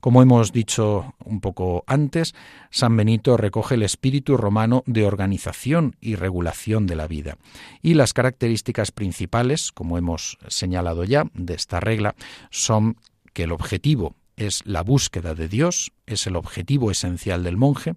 Como 0.00 0.22
hemos 0.22 0.52
dicho 0.52 1.14
un 1.24 1.40
poco 1.40 1.82
antes, 1.86 2.34
San 2.70 2.96
Benito 2.96 3.36
recoge 3.36 3.74
el 3.74 3.82
espíritu 3.82 4.36
romano 4.36 4.84
de 4.86 5.04
organización 5.04 5.96
y 6.00 6.14
regulación 6.14 6.86
de 6.86 6.94
la 6.94 7.08
vida. 7.08 7.36
Y 7.82 7.94
las 7.94 8.12
características 8.12 8.92
principales, 8.92 9.72
como 9.72 9.97
hemos 9.98 10.38
señalado 10.48 11.04
ya, 11.04 11.24
de 11.34 11.54
esta 11.54 11.80
regla 11.80 12.14
son 12.50 12.96
que 13.32 13.44
el 13.44 13.52
objetivo 13.52 14.16
es 14.38 14.64
la 14.64 14.82
búsqueda 14.82 15.34
de 15.34 15.48
Dios, 15.48 15.92
es 16.06 16.26
el 16.26 16.36
objetivo 16.36 16.90
esencial 16.90 17.42
del 17.42 17.56
monje, 17.56 17.94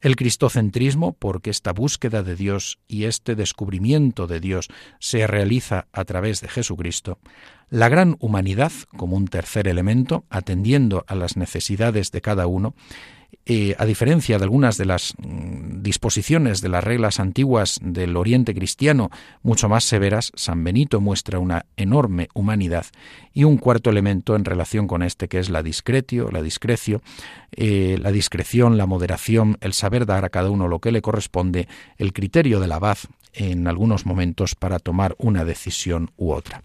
el 0.00 0.16
cristocentrismo, 0.16 1.14
porque 1.14 1.50
esta 1.50 1.72
búsqueda 1.72 2.22
de 2.22 2.36
Dios 2.36 2.78
y 2.86 3.04
este 3.04 3.34
descubrimiento 3.34 4.26
de 4.26 4.38
Dios 4.38 4.68
se 5.00 5.26
realiza 5.26 5.88
a 5.92 6.04
través 6.04 6.40
de 6.40 6.48
Jesucristo, 6.48 7.18
la 7.70 7.88
gran 7.88 8.16
humanidad 8.20 8.72
como 8.96 9.16
un 9.16 9.26
tercer 9.28 9.66
elemento, 9.66 10.24
atendiendo 10.30 11.04
a 11.08 11.14
las 11.14 11.36
necesidades 11.36 12.12
de 12.12 12.20
cada 12.20 12.46
uno, 12.46 12.74
eh, 13.50 13.74
a 13.78 13.86
diferencia 13.86 14.36
de 14.36 14.44
algunas 14.44 14.76
de 14.76 14.84
las 14.84 15.14
mm, 15.16 15.82
disposiciones 15.82 16.60
de 16.60 16.68
las 16.68 16.84
reglas 16.84 17.18
antiguas 17.18 17.78
del 17.82 18.16
Oriente 18.16 18.54
cristiano, 18.54 19.10
mucho 19.42 19.70
más 19.70 19.84
severas, 19.84 20.32
San 20.34 20.62
Benito 20.64 21.00
muestra 21.00 21.38
una 21.38 21.64
enorme 21.76 22.28
humanidad 22.34 22.84
y 23.32 23.44
un 23.44 23.56
cuarto 23.56 23.88
elemento 23.88 24.36
en 24.36 24.44
relación 24.44 24.86
con 24.86 25.02
este 25.02 25.28
que 25.28 25.38
es 25.38 25.48
la 25.48 25.62
discretio, 25.62 26.30
la 26.30 26.42
discrecio, 26.42 27.00
eh, 27.52 27.96
la 28.00 28.12
discreción, 28.12 28.76
la 28.76 28.84
moderación, 28.84 29.56
el 29.62 29.72
saber 29.72 30.04
dar 30.04 30.26
a 30.26 30.30
cada 30.30 30.50
uno 30.50 30.68
lo 30.68 30.80
que 30.80 30.92
le 30.92 31.00
corresponde, 31.00 31.68
el 31.96 32.12
criterio 32.12 32.60
de 32.60 32.66
la 32.66 32.76
abad 32.76 32.98
en 33.32 33.66
algunos 33.66 34.04
momentos 34.04 34.54
para 34.54 34.78
tomar 34.78 35.14
una 35.18 35.44
decisión 35.44 36.10
u 36.16 36.32
otra. 36.32 36.62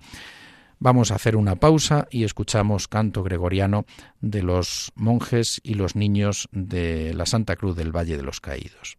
Vamos 0.84 1.12
a 1.12 1.16
hacer 1.16 1.38
una 1.38 1.56
pausa 1.56 2.10
y 2.12 2.26
escuchamos 2.26 2.90
canto 2.90 3.24
gregoriano 3.24 3.86
de 4.20 4.44
los 4.44 4.92
monjes 4.96 5.62
y 5.64 5.76
los 5.76 5.96
niños 5.96 6.50
de 6.52 7.14
la 7.14 7.26
Santa 7.26 7.56
Cruz 7.56 7.78
del 7.78 7.96
Valle 7.96 8.18
de 8.18 8.24
los 8.24 8.42
Caídos. 8.42 8.98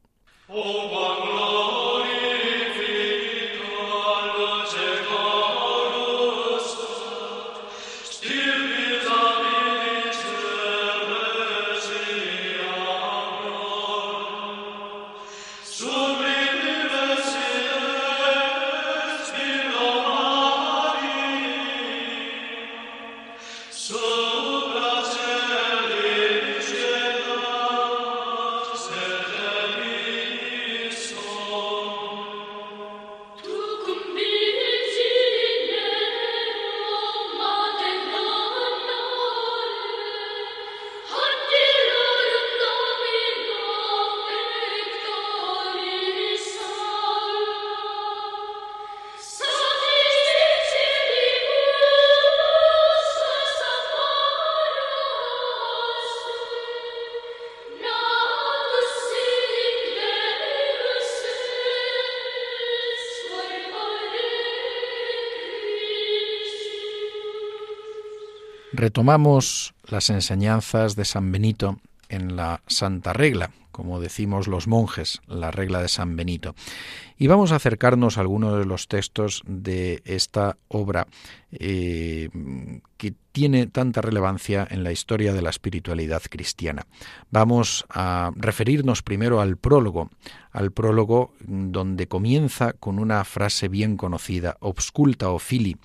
Retomamos 68.84 69.72
las 69.88 70.10
enseñanzas 70.10 70.94
de 70.94 71.06
San 71.06 71.32
Benito 71.32 71.78
en 72.10 72.36
la 72.36 72.60
Santa 72.66 73.14
Regla, 73.14 73.50
como 73.72 73.98
decimos 73.98 74.46
los 74.46 74.68
monjes, 74.68 75.22
la 75.26 75.50
regla 75.50 75.80
de 75.80 75.88
San 75.88 76.16
Benito. 76.16 76.54
Y 77.16 77.26
vamos 77.26 77.50
a 77.50 77.56
acercarnos 77.56 78.18
a 78.18 78.20
algunos 78.20 78.58
de 78.58 78.66
los 78.66 78.86
textos 78.86 79.42
de 79.46 80.02
esta 80.04 80.58
obra 80.68 81.06
eh, 81.58 82.28
que 82.96 83.14
tiene 83.32 83.66
tanta 83.66 84.00
relevancia 84.00 84.66
en 84.70 84.84
la 84.84 84.92
historia 84.92 85.32
de 85.32 85.42
la 85.42 85.50
espiritualidad 85.50 86.22
cristiana. 86.30 86.86
Vamos 87.30 87.84
a 87.88 88.30
referirnos 88.36 89.02
primero 89.02 89.40
al 89.40 89.56
prólogo, 89.56 90.10
al 90.52 90.70
prólogo 90.70 91.34
donde 91.40 92.06
comienza 92.06 92.72
con 92.74 92.98
una 92.98 93.24
frase 93.24 93.68
bien 93.68 93.96
conocida, 93.96 94.56
obsculta 94.60 95.30
o 95.30 95.38
fili, 95.38 95.76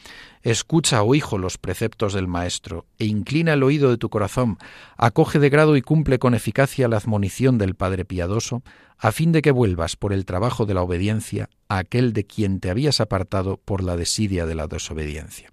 escucha, 0.44 1.02
oh 1.02 1.16
hijo, 1.16 1.38
los 1.38 1.58
preceptos 1.58 2.14
del 2.14 2.28
Maestro, 2.28 2.86
e 3.00 3.06
inclina 3.06 3.54
el 3.54 3.64
oído 3.64 3.90
de 3.90 3.98
tu 3.98 4.10
corazón, 4.10 4.58
acoge 4.96 5.40
de 5.40 5.50
grado 5.50 5.76
y 5.76 5.82
cumple 5.82 6.20
con 6.20 6.36
eficacia 6.36 6.88
la 6.88 6.98
admonición 6.98 7.58
del 7.58 7.76
Padre 7.76 8.06
piadoso, 8.06 8.62
a 9.00 9.12
fin 9.12 9.32
de 9.32 9.42
que 9.42 9.52
vuelvas 9.52 9.96
por 9.96 10.14
el 10.14 10.26
trabajo 10.26 10.66
de 10.66 10.74
la 10.74 10.84
obediencia 10.84 11.50
a 11.68 11.80
aquel 11.80 12.14
de 12.14 12.26
quien 12.26 12.60
te 12.60 12.70
habías 12.70 13.00
apartado 13.02 13.58
por 13.58 13.84
la 13.84 13.96
desidia 13.96 14.46
de 14.46 14.56
la 14.56 14.68
desobediencia. 14.68 15.52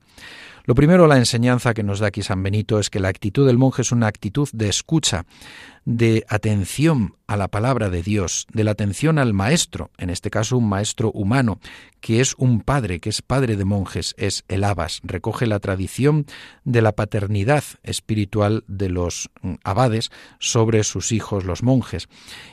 Lo 0.67 0.75
primero, 0.75 1.07
la 1.07 1.17
enseñanza 1.17 1.75
que 1.75 1.85
nos 1.85 2.01
da 2.01 2.09
aquí 2.09 2.23
San 2.23 2.43
Benito 2.43 2.81
es 2.81 2.91
que 2.91 2.99
la 2.99 3.07
actitud 3.07 3.47
del 3.47 3.57
monje 3.57 3.83
es 3.83 3.93
una 3.93 4.09
actitud 4.09 4.49
de 4.53 4.69
escucha, 4.69 5.25
de 5.85 6.25
atención 6.29 7.15
a 7.29 7.37
la 7.37 7.47
palabra 7.47 7.89
de 7.89 8.03
Dios, 8.03 8.49
de 8.53 8.65
la 8.65 8.73
atención 8.73 9.21
al 9.21 9.33
maestro, 9.33 9.93
en 9.97 10.11
este 10.11 10.29
caso 10.29 10.59
un 10.59 10.69
maestro 10.69 11.13
humano, 11.13 11.61
que 12.01 12.21
es 12.21 12.35
un 12.37 12.63
padre, 12.63 12.99
que 12.99 13.11
es 13.11 13.23
padre 13.23 13.55
de 13.55 13.65
monjes, 13.65 14.17
es 14.19 14.45
el 14.49 14.65
abas, 14.65 15.03
recoge 15.05 15.47
la 15.47 15.61
tradición 15.61 16.27
de 16.65 16.83
la 16.83 16.91
paternidad 16.91 17.63
espiritual 17.85 18.65
de 18.67 18.89
los 18.89 19.31
mm, 19.43 19.55
abades 19.63 20.11
sobre 20.41 20.83
sus 20.83 21.13
hijos 21.13 21.45
los 21.45 21.63
monjes. 21.63 22.09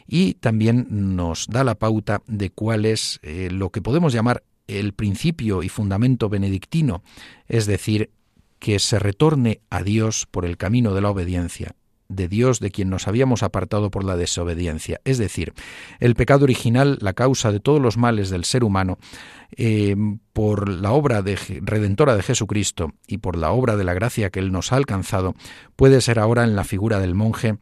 Y 0.06 0.36
también 0.36 0.86
nos 0.90 1.48
da 1.48 1.64
la 1.64 1.74
pauta 1.74 2.22
de 2.28 2.52
cuál 2.52 2.86
es 2.86 3.20
eh, 3.24 3.50
lo 3.52 3.72
que 3.72 3.82
podemos 3.82 4.14
llamar 4.14 4.44
el 4.68 4.94
principio 4.94 5.64
y 5.64 5.70
fundamento 5.70 6.30
benedictino, 6.30 7.04
es 7.48 7.66
decir, 7.66 8.12
que 8.60 8.80
se 8.80 9.00
retorne 9.00 9.62
a 9.70 9.84
Dios 9.84 10.26
por 10.30 10.46
el 10.46 10.58
camino 10.58 10.94
de 10.94 11.02
la 11.02 11.10
obediencia, 11.10 11.76
de 12.08 12.28
Dios 12.28 12.60
de 12.60 12.72
quien 12.72 12.90
nos 12.90 13.08
habíamos 13.08 13.44
apartado 13.44 13.92
por 13.92 14.04
la 14.04 14.16
desobediencia. 14.16 15.02
Es 15.04 15.18
decir, 15.18 15.54
el 16.00 16.16
pecado 16.16 16.46
original, 16.46 16.98
la 17.02 17.14
causa 17.14 17.52
de 17.52 17.60
todos 17.60 17.82
los 17.82 17.98
males 17.98 18.30
del 18.30 18.46
ser 18.46 18.64
humano, 18.64 18.98
eh, 19.58 19.96
por 20.32 20.70
la 20.70 20.92
obra 20.92 21.22
de, 21.22 21.38
redentora 21.62 22.16
de 22.16 22.24
Jesucristo 22.24 22.94
y 23.08 23.18
por 23.18 23.36
la 23.36 23.52
obra 23.52 23.76
de 23.76 23.84
la 23.84 23.94
gracia 23.94 24.30
que 24.30 24.40
Él 24.40 24.52
nos 24.52 24.72
ha 24.72 24.78
alcanzado, 24.78 25.36
puede 25.76 26.02
ser 26.02 26.20
ahora 26.20 26.44
en 26.44 26.56
la 26.56 26.64
figura 26.64 27.00
del 27.00 27.16
monje 27.16 27.58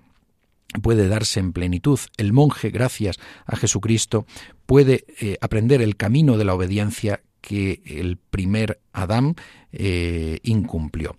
puede 0.82 1.08
darse 1.08 1.40
en 1.40 1.54
plenitud. 1.54 2.00
El 2.18 2.34
monje, 2.34 2.70
gracias 2.70 3.18
a 3.46 3.56
Jesucristo, 3.56 4.26
puede 4.66 5.06
eh, 5.20 5.38
aprender 5.42 5.82
el 5.82 5.98
camino 5.98 6.38
de 6.38 6.46
la 6.46 6.54
obediencia 6.54 7.22
que 7.42 7.82
el 7.86 8.18
primer 8.18 8.80
Adán 8.94 9.36
eh, 9.72 10.40
incumplió. 10.44 11.18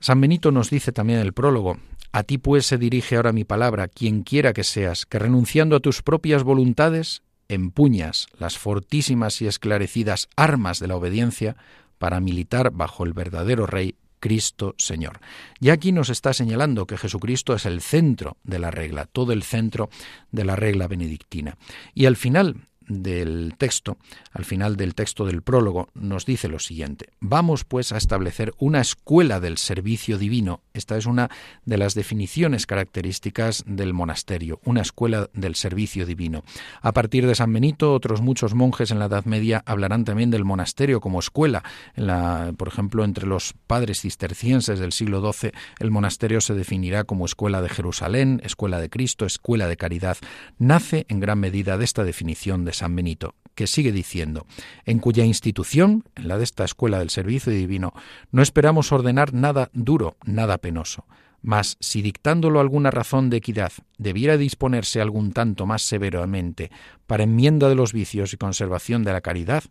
San 0.00 0.20
Benito 0.20 0.50
nos 0.50 0.70
dice 0.70 0.92
también 0.92 1.20
en 1.20 1.26
el 1.26 1.32
prólogo, 1.32 1.78
a 2.12 2.22
ti 2.22 2.38
pues 2.38 2.66
se 2.66 2.78
dirige 2.78 3.16
ahora 3.16 3.32
mi 3.32 3.44
palabra, 3.44 3.88
quien 3.88 4.22
quiera 4.22 4.52
que 4.52 4.64
seas, 4.64 5.06
que 5.06 5.18
renunciando 5.18 5.76
a 5.76 5.80
tus 5.80 6.02
propias 6.02 6.42
voluntades, 6.42 7.22
empuñas 7.48 8.28
las 8.38 8.58
fortísimas 8.58 9.40
y 9.42 9.46
esclarecidas 9.46 10.28
armas 10.36 10.78
de 10.78 10.88
la 10.88 10.96
obediencia 10.96 11.56
para 11.98 12.20
militar 12.20 12.70
bajo 12.70 13.04
el 13.04 13.12
verdadero 13.12 13.66
Rey 13.66 13.94
Cristo 14.24 14.74
Señor. 14.78 15.20
Y 15.60 15.68
aquí 15.68 15.92
nos 15.92 16.08
está 16.08 16.32
señalando 16.32 16.86
que 16.86 16.96
Jesucristo 16.96 17.52
es 17.52 17.66
el 17.66 17.82
centro 17.82 18.38
de 18.42 18.58
la 18.58 18.70
regla, 18.70 19.04
todo 19.04 19.32
el 19.32 19.42
centro 19.42 19.90
de 20.32 20.46
la 20.46 20.56
regla 20.56 20.88
benedictina. 20.88 21.58
Y 21.92 22.06
al 22.06 22.16
final 22.16 22.66
del 22.88 23.54
texto, 23.56 23.96
al 24.32 24.44
final 24.44 24.76
del 24.76 24.94
texto 24.94 25.24
del 25.24 25.42
prólogo, 25.42 25.88
nos 25.94 26.26
dice 26.26 26.48
lo 26.48 26.58
siguiente. 26.58 27.10
Vamos 27.20 27.64
pues 27.64 27.92
a 27.92 27.96
establecer 27.96 28.52
una 28.58 28.80
escuela 28.80 29.40
del 29.40 29.58
servicio 29.58 30.18
divino. 30.18 30.60
Esta 30.72 30.96
es 30.96 31.06
una 31.06 31.30
de 31.64 31.78
las 31.78 31.94
definiciones 31.94 32.66
características 32.66 33.64
del 33.66 33.94
monasterio, 33.94 34.60
una 34.64 34.82
escuela 34.82 35.30
del 35.32 35.54
servicio 35.54 36.06
divino. 36.06 36.42
A 36.82 36.92
partir 36.92 37.26
de 37.26 37.34
San 37.34 37.52
Benito, 37.52 37.94
otros 37.94 38.20
muchos 38.20 38.54
monjes 38.54 38.90
en 38.90 38.98
la 38.98 39.06
Edad 39.06 39.24
Media 39.24 39.62
hablarán 39.66 40.04
también 40.04 40.30
del 40.30 40.44
monasterio 40.44 41.00
como 41.00 41.20
escuela. 41.20 41.62
La, 41.94 42.52
por 42.56 42.68
ejemplo, 42.68 43.04
entre 43.04 43.26
los 43.26 43.54
padres 43.66 44.00
cistercienses 44.02 44.78
del 44.78 44.92
siglo 44.92 45.32
XII, 45.32 45.52
el 45.78 45.90
monasterio 45.90 46.40
se 46.40 46.54
definirá 46.54 47.04
como 47.04 47.24
escuela 47.24 47.62
de 47.62 47.68
Jerusalén, 47.68 48.40
escuela 48.44 48.80
de 48.80 48.90
Cristo, 48.90 49.24
escuela 49.24 49.68
de 49.68 49.76
caridad. 49.76 50.18
Nace 50.58 51.06
en 51.08 51.20
gran 51.20 51.40
medida 51.40 51.78
de 51.78 51.84
esta 51.84 52.04
definición 52.04 52.64
de 52.64 52.73
San 52.74 52.94
Benito, 52.94 53.34
que 53.54 53.66
sigue 53.66 53.92
diciendo, 53.92 54.46
en 54.84 54.98
cuya 54.98 55.24
institución, 55.24 56.04
en 56.14 56.28
la 56.28 56.38
de 56.38 56.44
esta 56.44 56.64
escuela 56.64 56.98
del 56.98 57.10
servicio 57.10 57.52
divino, 57.52 57.92
no 58.30 58.42
esperamos 58.42 58.92
ordenar 58.92 59.32
nada 59.32 59.70
duro, 59.72 60.16
nada 60.24 60.58
penoso. 60.58 61.06
Mas 61.40 61.76
si 61.78 62.00
dictándolo 62.00 62.58
alguna 62.58 62.90
razón 62.90 63.28
de 63.28 63.36
equidad 63.36 63.72
debiera 63.98 64.38
disponerse 64.38 65.02
algún 65.02 65.32
tanto 65.32 65.66
más 65.66 65.82
severamente 65.82 66.70
para 67.06 67.24
enmienda 67.24 67.68
de 67.68 67.74
los 67.74 67.92
vicios 67.92 68.32
y 68.32 68.38
conservación 68.38 69.04
de 69.04 69.12
la 69.12 69.20
caridad, 69.20 69.62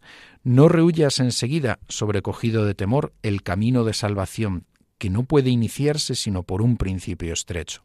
no 0.44 0.70
rehuyas 0.70 1.20
enseguida, 1.20 1.80
sobrecogido 1.88 2.64
de 2.66 2.76
temor, 2.76 3.14
el 3.24 3.42
camino 3.42 3.86
de 3.86 3.94
salvación, 3.94 4.68
que 5.00 5.10
no 5.10 5.24
puede 5.24 5.50
iniciarse 5.50 6.14
sino 6.14 6.44
por 6.44 6.62
un 6.62 6.78
principio 6.78 7.34
estrecho. 7.34 7.82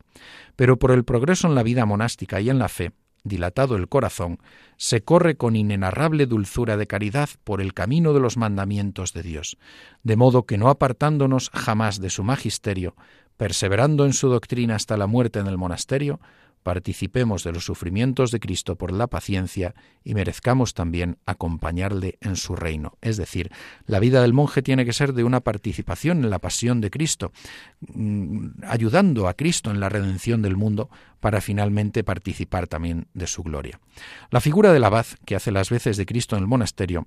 Pero 0.54 0.78
por 0.78 0.90
el 0.90 1.04
progreso 1.04 1.48
en 1.48 1.54
la 1.54 1.62
vida 1.62 1.86
monástica 1.86 2.42
y 2.42 2.50
en 2.50 2.58
la 2.58 2.68
fe, 2.68 2.92
dilatado 3.24 3.76
el 3.76 3.88
corazón, 3.88 4.38
se 4.76 5.02
corre 5.02 5.36
con 5.36 5.56
inenarrable 5.56 6.26
dulzura 6.26 6.76
de 6.76 6.86
caridad 6.86 7.28
por 7.44 7.60
el 7.60 7.74
camino 7.74 8.12
de 8.12 8.20
los 8.20 8.36
mandamientos 8.36 9.12
de 9.12 9.22
Dios, 9.22 9.58
de 10.02 10.16
modo 10.16 10.46
que 10.46 10.58
no 10.58 10.68
apartándonos 10.68 11.50
jamás 11.50 12.00
de 12.00 12.10
su 12.10 12.24
magisterio, 12.24 12.94
perseverando 13.36 14.04
en 14.04 14.12
su 14.12 14.28
doctrina 14.28 14.74
hasta 14.76 14.96
la 14.96 15.06
muerte 15.06 15.38
en 15.38 15.46
el 15.46 15.58
monasterio, 15.58 16.20
participemos 16.62 17.44
de 17.44 17.52
los 17.52 17.64
sufrimientos 17.64 18.30
de 18.30 18.40
Cristo 18.40 18.76
por 18.76 18.92
la 18.92 19.06
paciencia 19.06 19.74
y 20.04 20.14
merezcamos 20.14 20.74
también 20.74 21.18
acompañarle 21.26 22.18
en 22.20 22.36
su 22.36 22.56
reino. 22.56 22.98
Es 23.00 23.16
decir, 23.16 23.50
la 23.86 24.00
vida 24.00 24.22
del 24.22 24.32
monje 24.32 24.62
tiene 24.62 24.84
que 24.84 24.92
ser 24.92 25.12
de 25.12 25.24
una 25.24 25.40
participación 25.40 26.24
en 26.24 26.30
la 26.30 26.38
pasión 26.38 26.80
de 26.80 26.90
Cristo, 26.90 27.32
mm, 27.80 28.64
ayudando 28.64 29.28
a 29.28 29.34
Cristo 29.34 29.70
en 29.70 29.80
la 29.80 29.88
redención 29.88 30.42
del 30.42 30.56
mundo 30.56 30.90
para 31.20 31.40
finalmente 31.40 32.04
participar 32.04 32.66
también 32.66 33.08
de 33.14 33.26
su 33.26 33.42
gloria. 33.42 33.80
La 34.30 34.40
figura 34.40 34.72
del 34.72 34.84
abad, 34.84 35.06
que 35.24 35.36
hace 35.36 35.50
las 35.50 35.70
veces 35.70 35.96
de 35.96 36.06
Cristo 36.06 36.36
en 36.36 36.42
el 36.42 36.48
monasterio, 36.48 37.06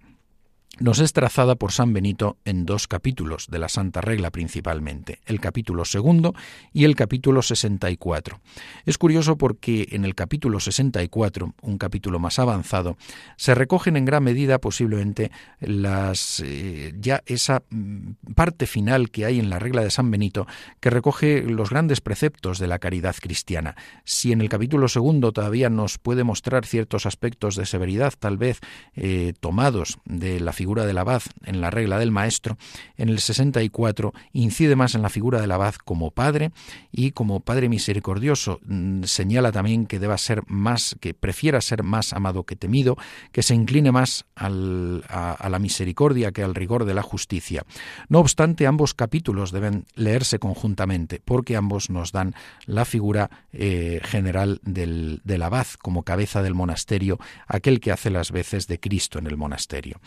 nos 0.80 1.00
es 1.00 1.14
trazada 1.14 1.56
por 1.56 1.72
San 1.72 1.94
Benito 1.94 2.38
en 2.46 2.66
dos 2.66 2.88
capítulos 2.88 3.48
de 3.50 3.60
la 3.60 3.70
Santa 3.70 4.02
Regla 4.02 4.32
principalmente, 4.32 5.20
el 5.26 5.40
capítulo 5.40 5.86
segundo 5.86 6.34
y 6.74 6.86
el 6.86 6.96
capítulo 6.96 7.42
64. 7.42 8.40
Es 8.86 8.98
curioso 8.98 9.38
porque 9.38 9.90
en 9.92 10.06
el 10.06 10.16
capítulo 10.16 10.60
64, 10.60 11.54
un 11.62 11.78
capítulo 11.78 12.20
más 12.20 12.40
avanzado, 12.40 12.98
se 13.38 13.54
recogen 13.54 13.98
en 13.98 14.06
gran 14.06 14.24
medida 14.24 14.60
posiblemente 14.60 15.32
las 15.60 16.42
eh, 16.44 16.94
ya 17.00 17.22
esa 17.26 17.64
mm, 17.70 18.34
parte 18.34 18.66
final 18.66 19.12
que 19.12 19.26
hay 19.26 19.40
en 19.40 19.50
la 19.50 19.60
regla 19.60 19.84
de 19.84 19.92
San 19.92 20.10
Benito 20.10 20.48
que 20.80 20.90
recoge 20.90 21.44
los 21.44 21.70
grandes 21.70 22.02
preceptos 22.02 22.60
de 22.60 22.68
la 22.68 22.80
caridad 22.80 23.16
cristiana. 23.20 23.76
Si 24.04 24.32
en 24.32 24.42
el 24.42 24.50
capítulo 24.50 24.88
segundo 24.88 25.32
todavía 25.32 25.70
nos 25.70 25.98
puede 25.98 26.24
mostrar 26.24 26.66
ciertos 26.66 27.06
aspectos 27.06 27.56
de 27.56 27.66
severidad, 27.66 28.14
tal 28.18 28.38
vez 28.38 28.60
eh, 28.96 29.34
tomados 29.40 30.00
de 30.06 30.40
la 30.40 30.54
figura 30.62 30.86
del 30.86 31.00
abad 31.00 31.24
en 31.44 31.60
la 31.60 31.72
regla 31.72 31.98
del 31.98 32.12
maestro, 32.12 32.56
en 32.96 33.10
el 33.10 33.20
64 33.20 34.14
incide 34.32 34.76
más 34.76 34.94
en 34.94 35.02
la 35.02 35.10
figura 35.10 35.42
del 35.42 35.52
abad 35.52 35.74
como 35.74 36.12
padre 36.12 36.52
y 36.92 37.14
como 37.14 37.40
padre 37.40 37.68
misericordioso. 37.68 38.60
Mm, 38.66 39.02
señala 39.06 39.52
también 39.52 39.88
que 39.88 39.98
deba 39.98 40.20
ser 40.20 40.44
más, 40.46 40.96
que 41.02 41.16
prefiera 41.16 41.62
ser 41.62 41.82
más 41.82 42.14
amado 42.14 42.44
que 42.44 42.56
temido, 42.56 42.96
que 43.32 43.42
se 43.42 43.56
incline 43.56 43.92
más 43.92 44.26
a, 44.36 44.50
la 44.52 45.60
misericordia 45.60 46.32
que 46.32 46.44
al 46.44 46.54
rigor 46.54 46.86
de 46.86 46.94
la 46.94 47.02
justicia. 47.02 47.66
No 48.08 48.20
obstante, 48.20 48.68
ambos 48.68 48.94
capítulos 48.94 49.52
deben 49.52 49.86
leerse 49.96 50.38
conjuntamente, 50.38 51.24
porque 51.26 51.56
ambos 51.56 51.90
nos 51.90 52.12
dan 52.12 52.36
la 52.68 52.86
figura 52.86 53.32
eh, 53.52 54.00
general 54.04 54.60
del, 54.62 55.22
del 55.24 55.42
abad 55.42 55.66
como 55.82 56.04
cabeza 56.04 56.44
del 56.44 56.54
monasterio, 56.54 57.18
aquel 57.48 57.80
que 57.80 57.92
hace 57.92 58.12
las 58.12 58.32
veces 58.32 58.68
de 58.68 58.80
Cristo 58.80 59.18
en 59.18 59.26
el 59.26 59.38
monasterio. 59.38 60.00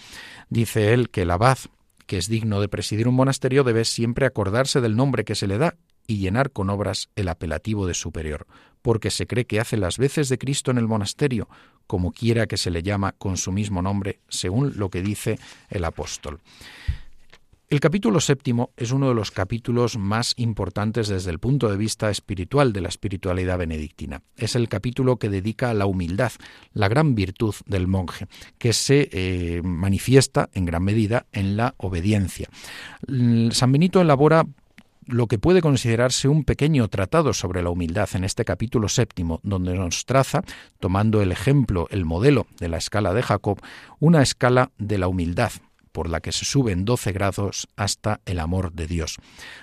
Dice 0.48 0.92
él 0.92 1.10
que 1.10 1.22
el 1.22 1.30
abad, 1.30 1.58
que 2.06 2.18
es 2.18 2.28
digno 2.28 2.60
de 2.60 2.68
presidir 2.68 3.08
un 3.08 3.14
monasterio, 3.14 3.64
debe 3.64 3.84
siempre 3.84 4.26
acordarse 4.26 4.80
del 4.80 4.96
nombre 4.96 5.24
que 5.24 5.34
se 5.34 5.46
le 5.46 5.58
da 5.58 5.76
y 6.06 6.18
llenar 6.18 6.50
con 6.50 6.70
obras 6.70 7.08
el 7.16 7.28
apelativo 7.28 7.86
de 7.86 7.94
superior, 7.94 8.46
porque 8.82 9.10
se 9.10 9.26
cree 9.26 9.46
que 9.46 9.60
hace 9.60 9.76
las 9.76 9.98
veces 9.98 10.28
de 10.28 10.38
Cristo 10.38 10.70
en 10.70 10.78
el 10.78 10.86
monasterio, 10.86 11.48
como 11.86 12.12
quiera 12.12 12.46
que 12.46 12.56
se 12.56 12.70
le 12.70 12.82
llama 12.82 13.12
con 13.12 13.36
su 13.36 13.52
mismo 13.52 13.82
nombre, 13.82 14.20
según 14.28 14.74
lo 14.76 14.90
que 14.90 15.02
dice 15.02 15.38
el 15.70 15.84
apóstol. 15.84 16.40
El 17.70 17.80
capítulo 17.80 18.20
séptimo 18.20 18.70
es 18.76 18.92
uno 18.92 19.08
de 19.08 19.14
los 19.14 19.30
capítulos 19.30 19.96
más 19.96 20.34
importantes 20.36 21.08
desde 21.08 21.30
el 21.30 21.38
punto 21.38 21.70
de 21.70 21.78
vista 21.78 22.10
espiritual 22.10 22.74
de 22.74 22.82
la 22.82 22.88
espiritualidad 22.88 23.56
benedictina. 23.56 24.20
Es 24.36 24.54
el 24.54 24.68
capítulo 24.68 25.16
que 25.16 25.30
dedica 25.30 25.70
a 25.70 25.74
la 25.74 25.86
humildad, 25.86 26.32
la 26.74 26.88
gran 26.88 27.14
virtud 27.14 27.54
del 27.64 27.86
monje, 27.86 28.26
que 28.58 28.74
se 28.74 29.08
eh, 29.10 29.62
manifiesta 29.64 30.50
en 30.52 30.66
gran 30.66 30.84
medida 30.84 31.24
en 31.32 31.56
la 31.56 31.74
obediencia. 31.78 32.50
San 33.50 33.72
Benito 33.72 34.00
elabora 34.00 34.44
lo 35.06 35.26
que 35.26 35.38
puede 35.38 35.62
considerarse 35.62 36.28
un 36.28 36.44
pequeño 36.44 36.88
tratado 36.88 37.32
sobre 37.32 37.62
la 37.62 37.70
humildad 37.70 38.10
en 38.12 38.24
este 38.24 38.44
capítulo 38.44 38.88
séptimo, 38.88 39.40
donde 39.42 39.74
nos 39.74 40.04
traza, 40.04 40.42
tomando 40.80 41.22
el 41.22 41.32
ejemplo, 41.32 41.88
el 41.90 42.04
modelo 42.04 42.46
de 42.60 42.68
la 42.68 42.76
escala 42.76 43.14
de 43.14 43.22
Jacob, 43.22 43.60
una 44.00 44.22
escala 44.22 44.70
de 44.78 44.98
la 44.98 45.08
humildad, 45.08 45.52
por 45.94 46.10
la 46.10 46.20
que 46.20 46.32
se 46.32 46.44
suben 46.44 46.84
12 46.84 47.12
grados 47.12 47.68
hasta 47.76 48.20
el 48.26 48.40
amor 48.40 48.72
de 48.72 48.88
Dios. 48.88 49.16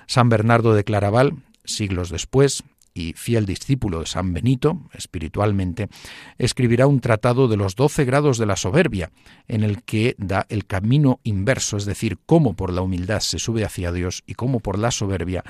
San 0.08 0.30
Bernardo 0.30 0.74
de 0.74 0.86
Claraval, 0.86 1.44
siglos 1.66 2.10
después, 2.10 2.64
y 2.94 3.14
fiel 3.14 3.46
discípulo 3.46 4.00
de 4.00 4.06
San 4.06 4.34
Benito, 4.34 4.90
espiritualmente, 4.94 5.90
escribirá 6.38 6.88
un 6.88 7.02
tratado 7.02 7.48
de 7.48 7.58
los 7.58 7.76
doce 7.76 8.06
grados 8.06 8.38
de 8.38 8.46
la 8.46 8.56
soberbia, 8.56 9.12
en 9.48 9.64
el 9.64 9.84
que 9.84 10.16
da 10.18 10.46
el 10.50 10.66
camino 10.66 11.20
inverso, 11.24 11.78
es 11.78 11.86
decir, 11.86 12.18
cómo 12.26 12.54
por 12.54 12.72
la 12.72 12.82
humildad 12.82 13.20
se 13.20 13.38
sube 13.38 13.66
hacia 13.66 13.92
Dios 13.92 14.24
y 14.26 14.36
cómo 14.36 14.62
por 14.62 14.80
la 14.80 14.92
soberbia, 14.92 15.44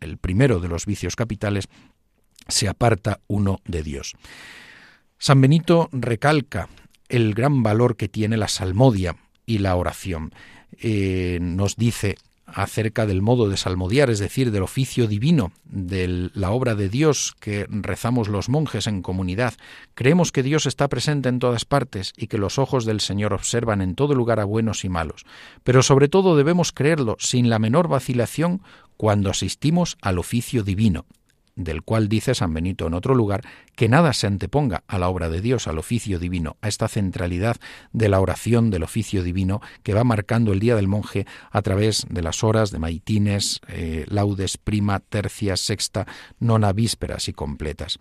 el 0.00 0.18
primero 0.18 0.58
de 0.58 0.68
los 0.68 0.86
vicios 0.86 1.16
capitales, 1.16 1.68
se 2.48 2.68
aparta 2.68 3.20
uno 3.28 3.60
de 3.64 3.82
Dios. 3.82 4.14
San 5.18 5.40
Benito 5.40 5.88
recalca 5.92 6.68
el 7.08 7.34
gran 7.34 7.62
valor 7.62 7.96
que 7.96 8.08
tiene 8.08 8.36
la 8.36 8.48
salmodia, 8.48 9.16
y 9.46 9.58
la 9.58 9.76
oración. 9.76 10.32
Eh, 10.80 11.38
nos 11.40 11.76
dice 11.76 12.16
acerca 12.46 13.06
del 13.06 13.22
modo 13.22 13.48
de 13.48 13.56
salmodiar, 13.56 14.10
es 14.10 14.18
decir, 14.18 14.50
del 14.50 14.62
oficio 14.62 15.06
divino, 15.06 15.52
de 15.64 16.30
la 16.34 16.50
obra 16.50 16.74
de 16.74 16.88
Dios 16.88 17.34
que 17.40 17.66
rezamos 17.68 18.28
los 18.28 18.48
monjes 18.48 18.86
en 18.86 19.02
comunidad. 19.02 19.54
Creemos 19.94 20.30
que 20.30 20.42
Dios 20.42 20.66
está 20.66 20.88
presente 20.88 21.28
en 21.28 21.38
todas 21.38 21.64
partes 21.64 22.12
y 22.16 22.26
que 22.26 22.38
los 22.38 22.58
ojos 22.58 22.84
del 22.84 23.00
Señor 23.00 23.32
observan 23.32 23.80
en 23.80 23.94
todo 23.94 24.14
lugar 24.14 24.40
a 24.40 24.44
buenos 24.44 24.84
y 24.84 24.88
malos. 24.88 25.24
Pero 25.62 25.82
sobre 25.82 26.08
todo 26.08 26.36
debemos 26.36 26.72
creerlo 26.72 27.16
sin 27.18 27.48
la 27.48 27.58
menor 27.58 27.88
vacilación 27.88 28.60
cuando 28.96 29.30
asistimos 29.30 29.96
al 30.02 30.18
oficio 30.18 30.62
divino, 30.62 31.06
del 31.56 31.82
cual 31.82 32.08
dice 32.08 32.34
San 32.34 32.52
Benito 32.52 32.86
en 32.86 32.94
otro 32.94 33.14
lugar, 33.14 33.42
que 33.76 33.88
nada 33.88 34.12
se 34.12 34.26
anteponga 34.26 34.84
a 34.86 34.98
la 34.98 35.08
obra 35.08 35.28
de 35.28 35.40
Dios, 35.40 35.66
al 35.68 35.78
oficio 35.78 36.18
divino, 36.18 36.56
a 36.60 36.68
esta 36.68 36.88
centralidad 36.88 37.56
de 37.92 38.08
la 38.08 38.20
oración 38.20 38.70
del 38.70 38.82
oficio 38.82 39.22
divino 39.22 39.60
que 39.82 39.94
va 39.94 40.04
marcando 40.04 40.52
el 40.52 40.60
día 40.60 40.76
del 40.76 40.88
monje 40.88 41.26
a 41.50 41.62
través 41.62 42.06
de 42.08 42.22
las 42.22 42.44
horas 42.44 42.70
de 42.70 42.78
maitines, 42.78 43.60
eh, 43.68 44.04
laudes, 44.08 44.58
prima, 44.58 45.00
tercia, 45.00 45.56
sexta, 45.56 46.06
nona, 46.38 46.72
vísperas 46.72 47.28
y 47.28 47.32
completas. 47.32 47.98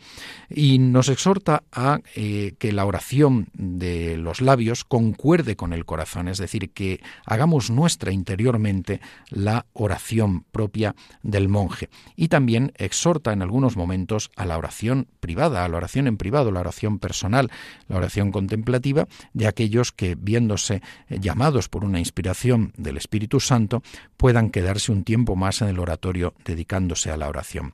Y 0.49 0.79
nos 0.79 1.09
exhorta 1.09 1.63
a 1.71 1.99
eh, 2.15 2.55
que 2.59 2.71
la 2.71 2.85
oración 2.85 3.49
de 3.53 4.17
los 4.17 4.41
labios 4.41 4.83
concuerde 4.83 5.55
con 5.55 5.73
el 5.73 5.85
corazón, 5.85 6.27
es 6.27 6.37
decir, 6.37 6.71
que 6.71 7.01
hagamos 7.25 7.69
nuestra 7.69 8.11
interiormente 8.11 9.01
la 9.29 9.65
oración 9.73 10.43
propia 10.51 10.95
del 11.21 11.49
monje. 11.49 11.89
Y 12.15 12.27
también 12.27 12.71
exhorta 12.75 13.33
en 13.33 13.41
algunos 13.41 13.75
momentos 13.75 14.31
a 14.35 14.45
la 14.45 14.57
oración 14.57 15.07
privada, 15.19 15.62
la 15.67 15.77
oración 15.77 16.07
en 16.07 16.17
privado, 16.17 16.51
la 16.51 16.59
oración 16.59 16.99
personal, 16.99 17.51
la 17.87 17.97
oración 17.97 18.31
contemplativa 18.31 19.07
de 19.33 19.47
aquellos 19.47 19.91
que, 19.91 20.15
viéndose 20.15 20.81
eh, 21.09 21.19
llamados 21.19 21.69
por 21.69 21.83
una 21.83 21.99
inspiración 21.99 22.73
del 22.77 22.97
Espíritu 22.97 23.39
Santo, 23.39 23.83
puedan 24.17 24.49
quedarse 24.49 24.91
un 24.91 25.03
tiempo 25.03 25.35
más 25.35 25.61
en 25.61 25.69
el 25.69 25.79
oratorio 25.79 26.33
dedicándose 26.45 27.11
a 27.11 27.17
la 27.17 27.29
oración. 27.29 27.73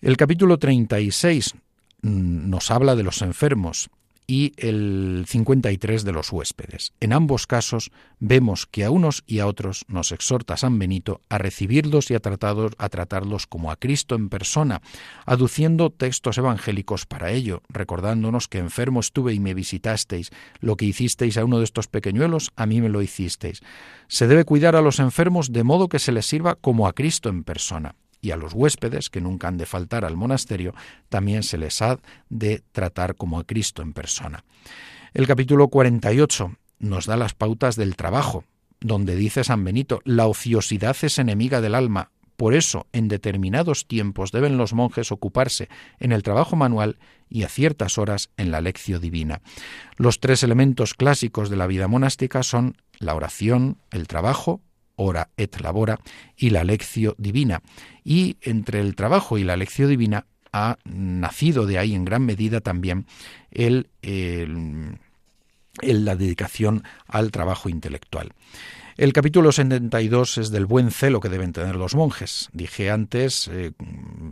El 0.00 0.16
capítulo 0.16 0.58
36 0.58 1.54
mm, 2.02 2.50
nos 2.50 2.70
habla 2.70 2.94
de 2.94 3.02
los 3.02 3.22
enfermos 3.22 3.90
y 4.26 4.52
el 4.56 5.24
53 5.26 6.04
de 6.04 6.12
los 6.12 6.32
huéspedes. 6.32 6.92
En 7.00 7.12
ambos 7.12 7.46
casos 7.46 7.90
vemos 8.18 8.66
que 8.66 8.84
a 8.84 8.90
unos 8.90 9.22
y 9.26 9.40
a 9.40 9.46
otros 9.46 9.84
nos 9.88 10.12
exhorta 10.12 10.56
San 10.56 10.78
Benito 10.78 11.20
a 11.28 11.38
recibirlos 11.38 12.10
y 12.10 12.14
a, 12.14 12.18
a 12.18 12.88
tratarlos 12.88 13.46
como 13.46 13.70
a 13.70 13.76
Cristo 13.76 14.14
en 14.14 14.28
persona, 14.28 14.80
aduciendo 15.26 15.90
textos 15.90 16.38
evangélicos 16.38 17.06
para 17.06 17.30
ello, 17.32 17.62
recordándonos 17.68 18.48
que 18.48 18.58
enfermo 18.58 19.00
estuve 19.00 19.34
y 19.34 19.40
me 19.40 19.54
visitasteis, 19.54 20.30
lo 20.60 20.76
que 20.76 20.86
hicisteis 20.86 21.36
a 21.36 21.44
uno 21.44 21.58
de 21.58 21.64
estos 21.64 21.88
pequeñuelos, 21.88 22.50
a 22.56 22.66
mí 22.66 22.80
me 22.80 22.88
lo 22.88 23.02
hicisteis. 23.02 23.60
Se 24.08 24.26
debe 24.26 24.44
cuidar 24.44 24.76
a 24.76 24.82
los 24.82 25.00
enfermos 25.00 25.52
de 25.52 25.64
modo 25.64 25.88
que 25.88 25.98
se 25.98 26.12
les 26.12 26.26
sirva 26.26 26.54
como 26.54 26.86
a 26.86 26.92
Cristo 26.92 27.28
en 27.28 27.44
persona 27.44 27.94
y 28.24 28.30
a 28.30 28.36
los 28.36 28.54
huéspedes, 28.54 29.10
que 29.10 29.20
nunca 29.20 29.48
han 29.48 29.58
de 29.58 29.66
faltar 29.66 30.04
al 30.06 30.16
monasterio, 30.16 30.74
también 31.10 31.42
se 31.42 31.58
les 31.58 31.82
ha 31.82 31.98
de 32.30 32.62
tratar 32.72 33.16
como 33.16 33.38
a 33.38 33.44
Cristo 33.44 33.82
en 33.82 33.92
persona. 33.92 34.44
El 35.12 35.26
capítulo 35.26 35.68
48 35.68 36.56
nos 36.78 37.04
da 37.04 37.18
las 37.18 37.34
pautas 37.34 37.76
del 37.76 37.96
trabajo, 37.96 38.44
donde 38.80 39.14
dice 39.14 39.44
San 39.44 39.62
Benito, 39.62 40.00
la 40.04 40.26
ociosidad 40.26 40.96
es 41.02 41.18
enemiga 41.18 41.60
del 41.60 41.74
alma, 41.74 42.10
por 42.36 42.54
eso 42.54 42.86
en 42.92 43.08
determinados 43.08 43.86
tiempos 43.86 44.32
deben 44.32 44.56
los 44.56 44.72
monjes 44.72 45.12
ocuparse 45.12 45.68
en 46.00 46.10
el 46.10 46.22
trabajo 46.22 46.56
manual 46.56 46.98
y 47.28 47.42
a 47.42 47.48
ciertas 47.48 47.98
horas 47.98 48.30
en 48.38 48.50
la 48.50 48.62
lección 48.62 49.02
divina. 49.02 49.42
Los 49.96 50.18
tres 50.18 50.42
elementos 50.42 50.94
clásicos 50.94 51.50
de 51.50 51.56
la 51.56 51.66
vida 51.66 51.88
monástica 51.88 52.42
son 52.42 52.76
la 52.98 53.14
oración, 53.14 53.78
el 53.90 54.08
trabajo 54.08 54.62
ora 54.96 55.30
et 55.36 55.60
labora, 55.60 56.00
y 56.36 56.50
la 56.50 56.64
lección 56.64 57.14
divina. 57.18 57.62
Y 58.04 58.36
entre 58.42 58.80
el 58.80 58.94
trabajo 58.94 59.38
y 59.38 59.44
la 59.44 59.56
lección 59.56 59.88
divina 59.88 60.26
ha 60.52 60.78
nacido 60.84 61.66
de 61.66 61.78
ahí 61.78 61.94
en 61.94 62.04
gran 62.04 62.24
medida 62.24 62.60
también 62.60 63.06
el, 63.50 63.88
la 65.82 66.16
dedicación 66.16 66.84
al 67.08 67.32
trabajo 67.32 67.68
intelectual. 67.68 68.32
El 68.96 69.12
capítulo 69.12 69.50
72 69.50 70.38
es 70.38 70.50
del 70.50 70.66
buen 70.66 70.92
celo 70.92 71.18
que 71.18 71.28
deben 71.28 71.52
tener 71.52 71.74
los 71.74 71.96
monjes. 71.96 72.48
Dije 72.52 72.92
antes, 72.92 73.48
eh, 73.52 73.72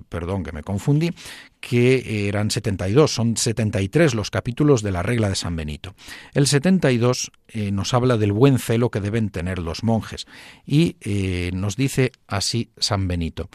perdón 0.08 0.44
que 0.44 0.52
me 0.52 0.62
confundí, 0.62 1.10
que 1.58 2.28
eran 2.28 2.48
72, 2.48 3.12
son 3.12 3.36
73 3.36 4.14
los 4.14 4.30
capítulos 4.30 4.82
de 4.82 4.92
la 4.92 5.02
regla 5.02 5.28
de 5.28 5.34
San 5.34 5.56
Benito. 5.56 5.94
El 6.32 6.46
72 6.46 7.32
eh, 7.48 7.72
nos 7.72 7.92
habla 7.92 8.16
del 8.18 8.30
buen 8.30 8.60
celo 8.60 8.90
que 8.90 9.00
deben 9.00 9.30
tener 9.30 9.58
los 9.58 9.82
monjes 9.82 10.26
y 10.64 10.96
eh, 11.00 11.50
nos 11.52 11.74
dice 11.74 12.12
así 12.28 12.70
San 12.76 13.08
Benito. 13.08 13.48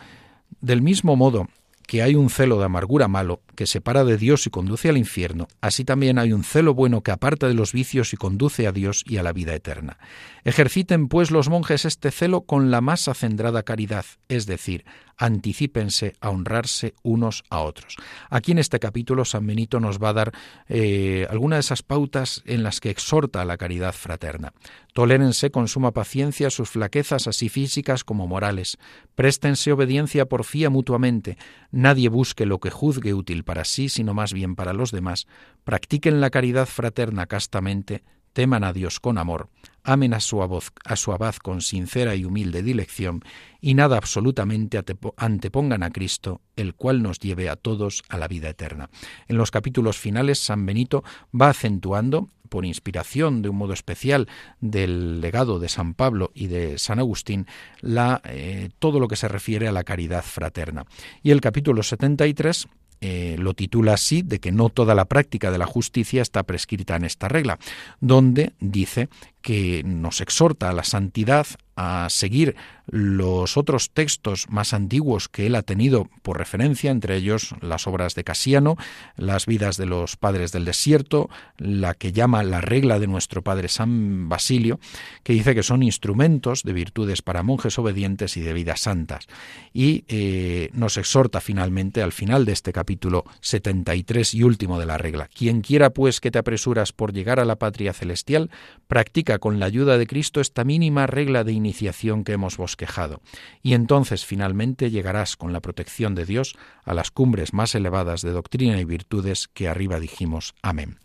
Del 0.60 0.82
mismo 0.82 1.16
modo 1.16 1.48
que 1.88 2.02
hay 2.04 2.16
un 2.16 2.30
celo 2.30 2.60
de 2.60 2.66
amargura 2.66 3.08
malo 3.08 3.42
que 3.58 3.66
separa 3.66 4.06
de 4.06 4.18
Dios 4.18 4.46
y 4.46 4.52
conduce 4.52 4.88
al 4.88 4.98
infierno, 4.98 5.48
así 5.62 5.84
también 5.84 6.20
hay 6.20 6.32
un 6.32 6.44
celo 6.44 6.76
bueno 6.76 7.02
que 7.02 7.10
aparta 7.12 7.48
de 7.48 7.56
los 7.56 7.74
vicios 7.74 8.14
y 8.14 8.18
conduce 8.18 8.68
a 8.68 8.72
Dios 8.72 9.04
y 9.08 9.18
a 9.18 9.24
la 9.24 9.34
vida 9.34 9.56
eterna. 9.56 9.98
Ejerciten 10.46 11.08
pues 11.08 11.32
los 11.32 11.50
monjes 11.50 11.84
este 11.84 12.12
celo 12.12 12.42
con 12.42 12.70
la 12.70 12.82
más 12.82 13.08
acendrada 13.08 13.64
caridad, 13.64 14.06
es 14.30 14.46
decir, 14.46 14.86
anticípense 15.18 16.14
a 16.22 16.30
honrarse 16.30 16.94
unos 17.02 17.44
a 17.50 17.62
otros. 17.62 17.96
Aquí 18.30 18.52
en 18.52 18.60
este 18.60 18.80
capítulo 18.80 19.26
San 19.26 19.46
Benito 19.48 19.80
nos 19.80 19.98
va 20.02 20.10
a 20.10 20.14
dar 20.14 20.32
eh, 20.70 21.26
algunas 21.30 21.58
de 21.58 21.62
esas 21.62 21.82
pautas 21.82 22.44
en 22.46 22.64
las 22.64 22.80
que 22.80 22.92
exhorta 22.92 23.42
a 23.42 23.46
la 23.46 23.58
caridad 23.58 23.94
fraterna. 23.94 24.54
Tolérense 24.94 25.52
con 25.52 25.68
suma 25.68 25.92
paciencia 25.92 26.50
sus 26.50 26.70
flaquezas 26.70 27.28
así 27.28 27.50
físicas 27.50 28.04
como 28.04 28.28
morales. 28.28 28.78
Préstense 29.16 29.72
obediencia 29.72 30.26
por 30.26 30.44
fía 30.44 30.70
mutuamente. 30.70 31.38
Nadie 31.72 32.10
busque 32.10 32.46
lo 32.46 32.60
que 32.60 32.70
juzgue 32.70 33.14
útil 33.14 33.44
para 33.48 33.66
sí, 33.66 33.90
sino 33.90 34.14
más 34.14 34.34
bien 34.34 34.56
para 34.56 34.74
los 34.74 34.92
demás. 34.92 35.26
Practiquen 35.64 36.22
la 36.22 36.30
caridad 36.30 36.68
fraterna 36.68 37.26
castamente 37.26 38.04
teman 38.38 38.64
a 38.64 38.72
Dios 38.72 39.00
con 39.00 39.18
amor, 39.18 39.50
amen 39.84 40.14
a 40.14 40.20
su, 40.20 40.44
abad 40.44 41.36
con 41.42 41.62
sincera 41.62 42.14
y 42.14 42.24
humilde 42.24 42.62
dilección, 42.62 43.24
y 43.62 43.74
nada 43.74 43.98
absolutamente 43.98 44.80
antepongan 45.18 45.82
a 45.82 45.90
Cristo, 45.90 46.42
el 46.56 46.76
cual 46.76 47.02
nos 47.02 47.18
lleve 47.18 47.50
a 47.50 47.56
todos 47.56 48.04
a 48.10 48.20
la 48.20 48.28
vida 48.28 48.50
eterna. 48.50 48.92
En 49.28 49.38
los 49.38 49.50
capítulos 49.50 49.98
finales, 49.98 50.38
San 50.38 50.68
Benito 50.68 51.04
va 51.34 51.50
acentuando, 51.50 52.30
por 52.48 52.64
inspiración 52.64 53.42
de 53.42 53.50
un 53.50 53.58
modo 53.58 53.74
especial 53.74 54.28
del 54.62 55.20
legado 55.20 55.58
de 55.58 55.68
San 55.68 55.96
Pablo 55.96 56.32
y 56.36 56.46
de 56.46 56.78
San 56.78 57.00
Agustín, 57.00 57.48
la, 57.82 58.22
eh, 58.24 58.70
todo 58.78 59.00
lo 59.00 59.08
que 59.08 59.16
se 59.16 59.28
refiere 59.28 59.68
a 59.68 59.72
la 59.72 59.84
caridad 59.84 60.24
fraterna. 60.24 60.86
Y 61.24 61.32
el 61.32 61.42
capítulo 61.42 61.82
73 61.82 62.68
eh, 63.02 63.36
lo 63.38 63.54
titula 63.54 63.94
así, 63.94 64.22
de 64.22 64.40
que 64.40 64.52
no 64.52 64.70
toda 64.70 64.96
la 64.96 65.06
práctica 65.06 65.52
de 65.52 65.58
la 65.58 65.66
justicia 65.66 66.22
está 66.22 66.44
prescrita 66.44 66.96
en 66.96 67.06
esta 67.06 67.28
regla, 67.28 67.60
donde 68.00 68.54
dice 68.60 69.10
que 69.42 69.84
nos 69.86 70.22
exhorta 70.22 70.70
a 70.70 70.74
la 70.74 70.84
santidad, 70.84 71.48
a 71.76 72.08
seguir 72.10 72.56
los 72.88 73.56
otros 73.58 73.92
textos 73.92 74.48
más 74.50 74.74
antiguos 74.74 75.30
que 75.30 75.46
él 75.46 75.56
ha 75.56 75.62
tenido 75.62 76.10
por 76.24 76.38
referencia, 76.38 76.90
entre 76.90 77.18
ellos 77.18 77.54
las 77.62 77.86
obras 77.86 78.16
de 78.16 78.24
Casiano, 78.24 78.78
las 79.16 79.46
vidas 79.46 79.78
de 79.78 79.86
los 79.86 80.16
padres 80.16 80.52
del 80.52 80.66
desierto, 80.66 81.30
la 81.58 81.94
que 81.94 82.14
llama 82.14 82.44
la 82.44 82.62
regla 82.62 82.98
de 82.98 83.08
nuestro 83.08 83.44
padre 83.44 83.68
San 83.68 84.28
Basilio, 84.28 84.80
que 85.24 85.34
dice 85.34 85.54
que 85.54 85.64
son 85.64 85.84
instrumentos 85.84 86.64
de 86.64 86.74
virtudes 86.74 87.22
para 87.22 87.44
monjes 87.44 87.78
obedientes 87.78 88.38
y 88.38 88.42
de 88.42 88.54
vidas 88.54 88.80
santas. 88.80 89.28
Y 89.74 90.06
eh, 90.08 90.70
nos 90.74 90.98
exhorta 90.98 91.42
finalmente 91.42 92.02
al 92.02 92.14
final 92.14 92.46
de 92.46 92.54
este 92.54 92.74
capítulo 92.74 93.26
73 93.42 94.34
y 94.34 94.44
último 94.44 94.80
de 94.80 94.86
la 94.86 94.98
regla. 94.98 95.28
Quien 95.28 95.62
quiera 95.62 95.92
pues 95.92 96.22
que 96.22 96.32
te 96.32 96.40
apresuras 96.40 96.94
por 96.94 97.14
llegar 97.14 97.40
a 97.40 97.46
la 97.46 97.58
patria 97.58 97.94
celestial, 97.94 98.50
practica 98.88 99.27
con 99.40 99.60
la 99.60 99.66
ayuda 99.66 99.98
de 99.98 100.08
Cristo 100.08 100.40
esta 100.40 100.64
mínima 100.64 101.06
regla 101.08 101.44
de 101.44 101.52
iniciación 101.52 102.24
que 102.24 102.32
hemos 102.32 102.58
bosquejado, 102.58 103.22
y 103.62 103.74
entonces 103.74 104.26
finalmente 104.26 104.90
llegarás 104.90 105.36
con 105.36 105.52
la 105.54 105.60
protección 105.60 106.16
de 106.16 106.26
Dios 106.26 106.56
a 106.86 106.94
las 106.94 107.12
cumbres 107.12 107.54
más 107.54 107.76
elevadas 107.76 108.22
de 108.22 108.32
doctrina 108.32 108.80
y 108.80 108.86
virtudes 108.86 109.48
que 109.54 109.68
arriba 109.68 110.00
dijimos. 110.00 110.56
Amén. 110.62 110.98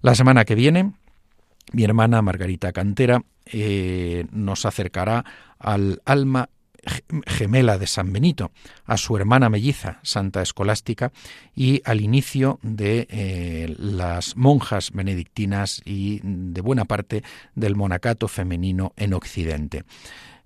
La 0.00 0.16
semana 0.16 0.44
que 0.44 0.56
viene, 0.56 0.92
mi 1.72 1.84
hermana 1.84 2.20
Margarita 2.22 2.72
Cantera 2.72 3.22
eh, 3.46 4.26
nos 4.32 4.66
acercará 4.66 5.24
al 5.58 6.02
alma 6.04 6.48
gemela 7.26 7.78
de 7.78 7.86
San 7.86 8.12
Benito, 8.12 8.50
a 8.86 8.96
su 8.96 9.16
hermana 9.16 9.48
melliza, 9.48 10.00
Santa 10.02 10.42
Escolástica, 10.42 11.12
y 11.54 11.82
al 11.84 12.00
inicio 12.00 12.58
de 12.62 13.06
eh, 13.10 13.74
las 13.78 14.36
monjas 14.36 14.90
benedictinas 14.92 15.80
y 15.84 16.20
de 16.22 16.60
buena 16.60 16.84
parte 16.84 17.22
del 17.54 17.76
monacato 17.76 18.28
femenino 18.28 18.92
en 18.96 19.14
Occidente. 19.14 19.84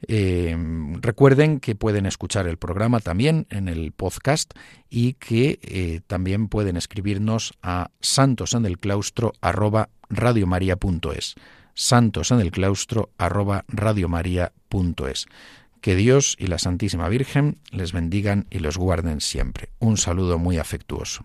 Eh, 0.09 0.55
recuerden 1.01 1.59
que 1.59 1.75
pueden 1.75 2.05
escuchar 2.05 2.46
el 2.46 2.59
programa 2.59 3.01
también 3.01 3.46
en 3.49 3.68
el 3.68 3.92
podcast 3.92 4.53
y 4.90 5.14
que 5.14 5.59
eh, 5.62 6.01
también 6.07 6.49
pueden 6.49 6.77
escribirnos 6.77 7.55
a 7.62 7.90
santosendelclaustro 8.01 9.33
arroba 9.40 9.88
santos 11.75 12.31
en 12.31 12.40
el 12.40 12.51
claustro 12.51 13.11
arroba 13.18 13.64
que 15.81 15.97
Dios 15.97 16.37
y 16.39 16.47
la 16.47 16.59
Santísima 16.59 17.09
Virgen 17.09 17.59
les 17.71 17.93
bendigan 17.93 18.47
y 18.51 18.59
los 18.59 18.77
guarden 18.79 19.21
siempre. 19.21 19.69
Un 19.79 19.97
saludo 19.97 20.39
muy 20.39 20.59
afectuoso. 20.59 21.25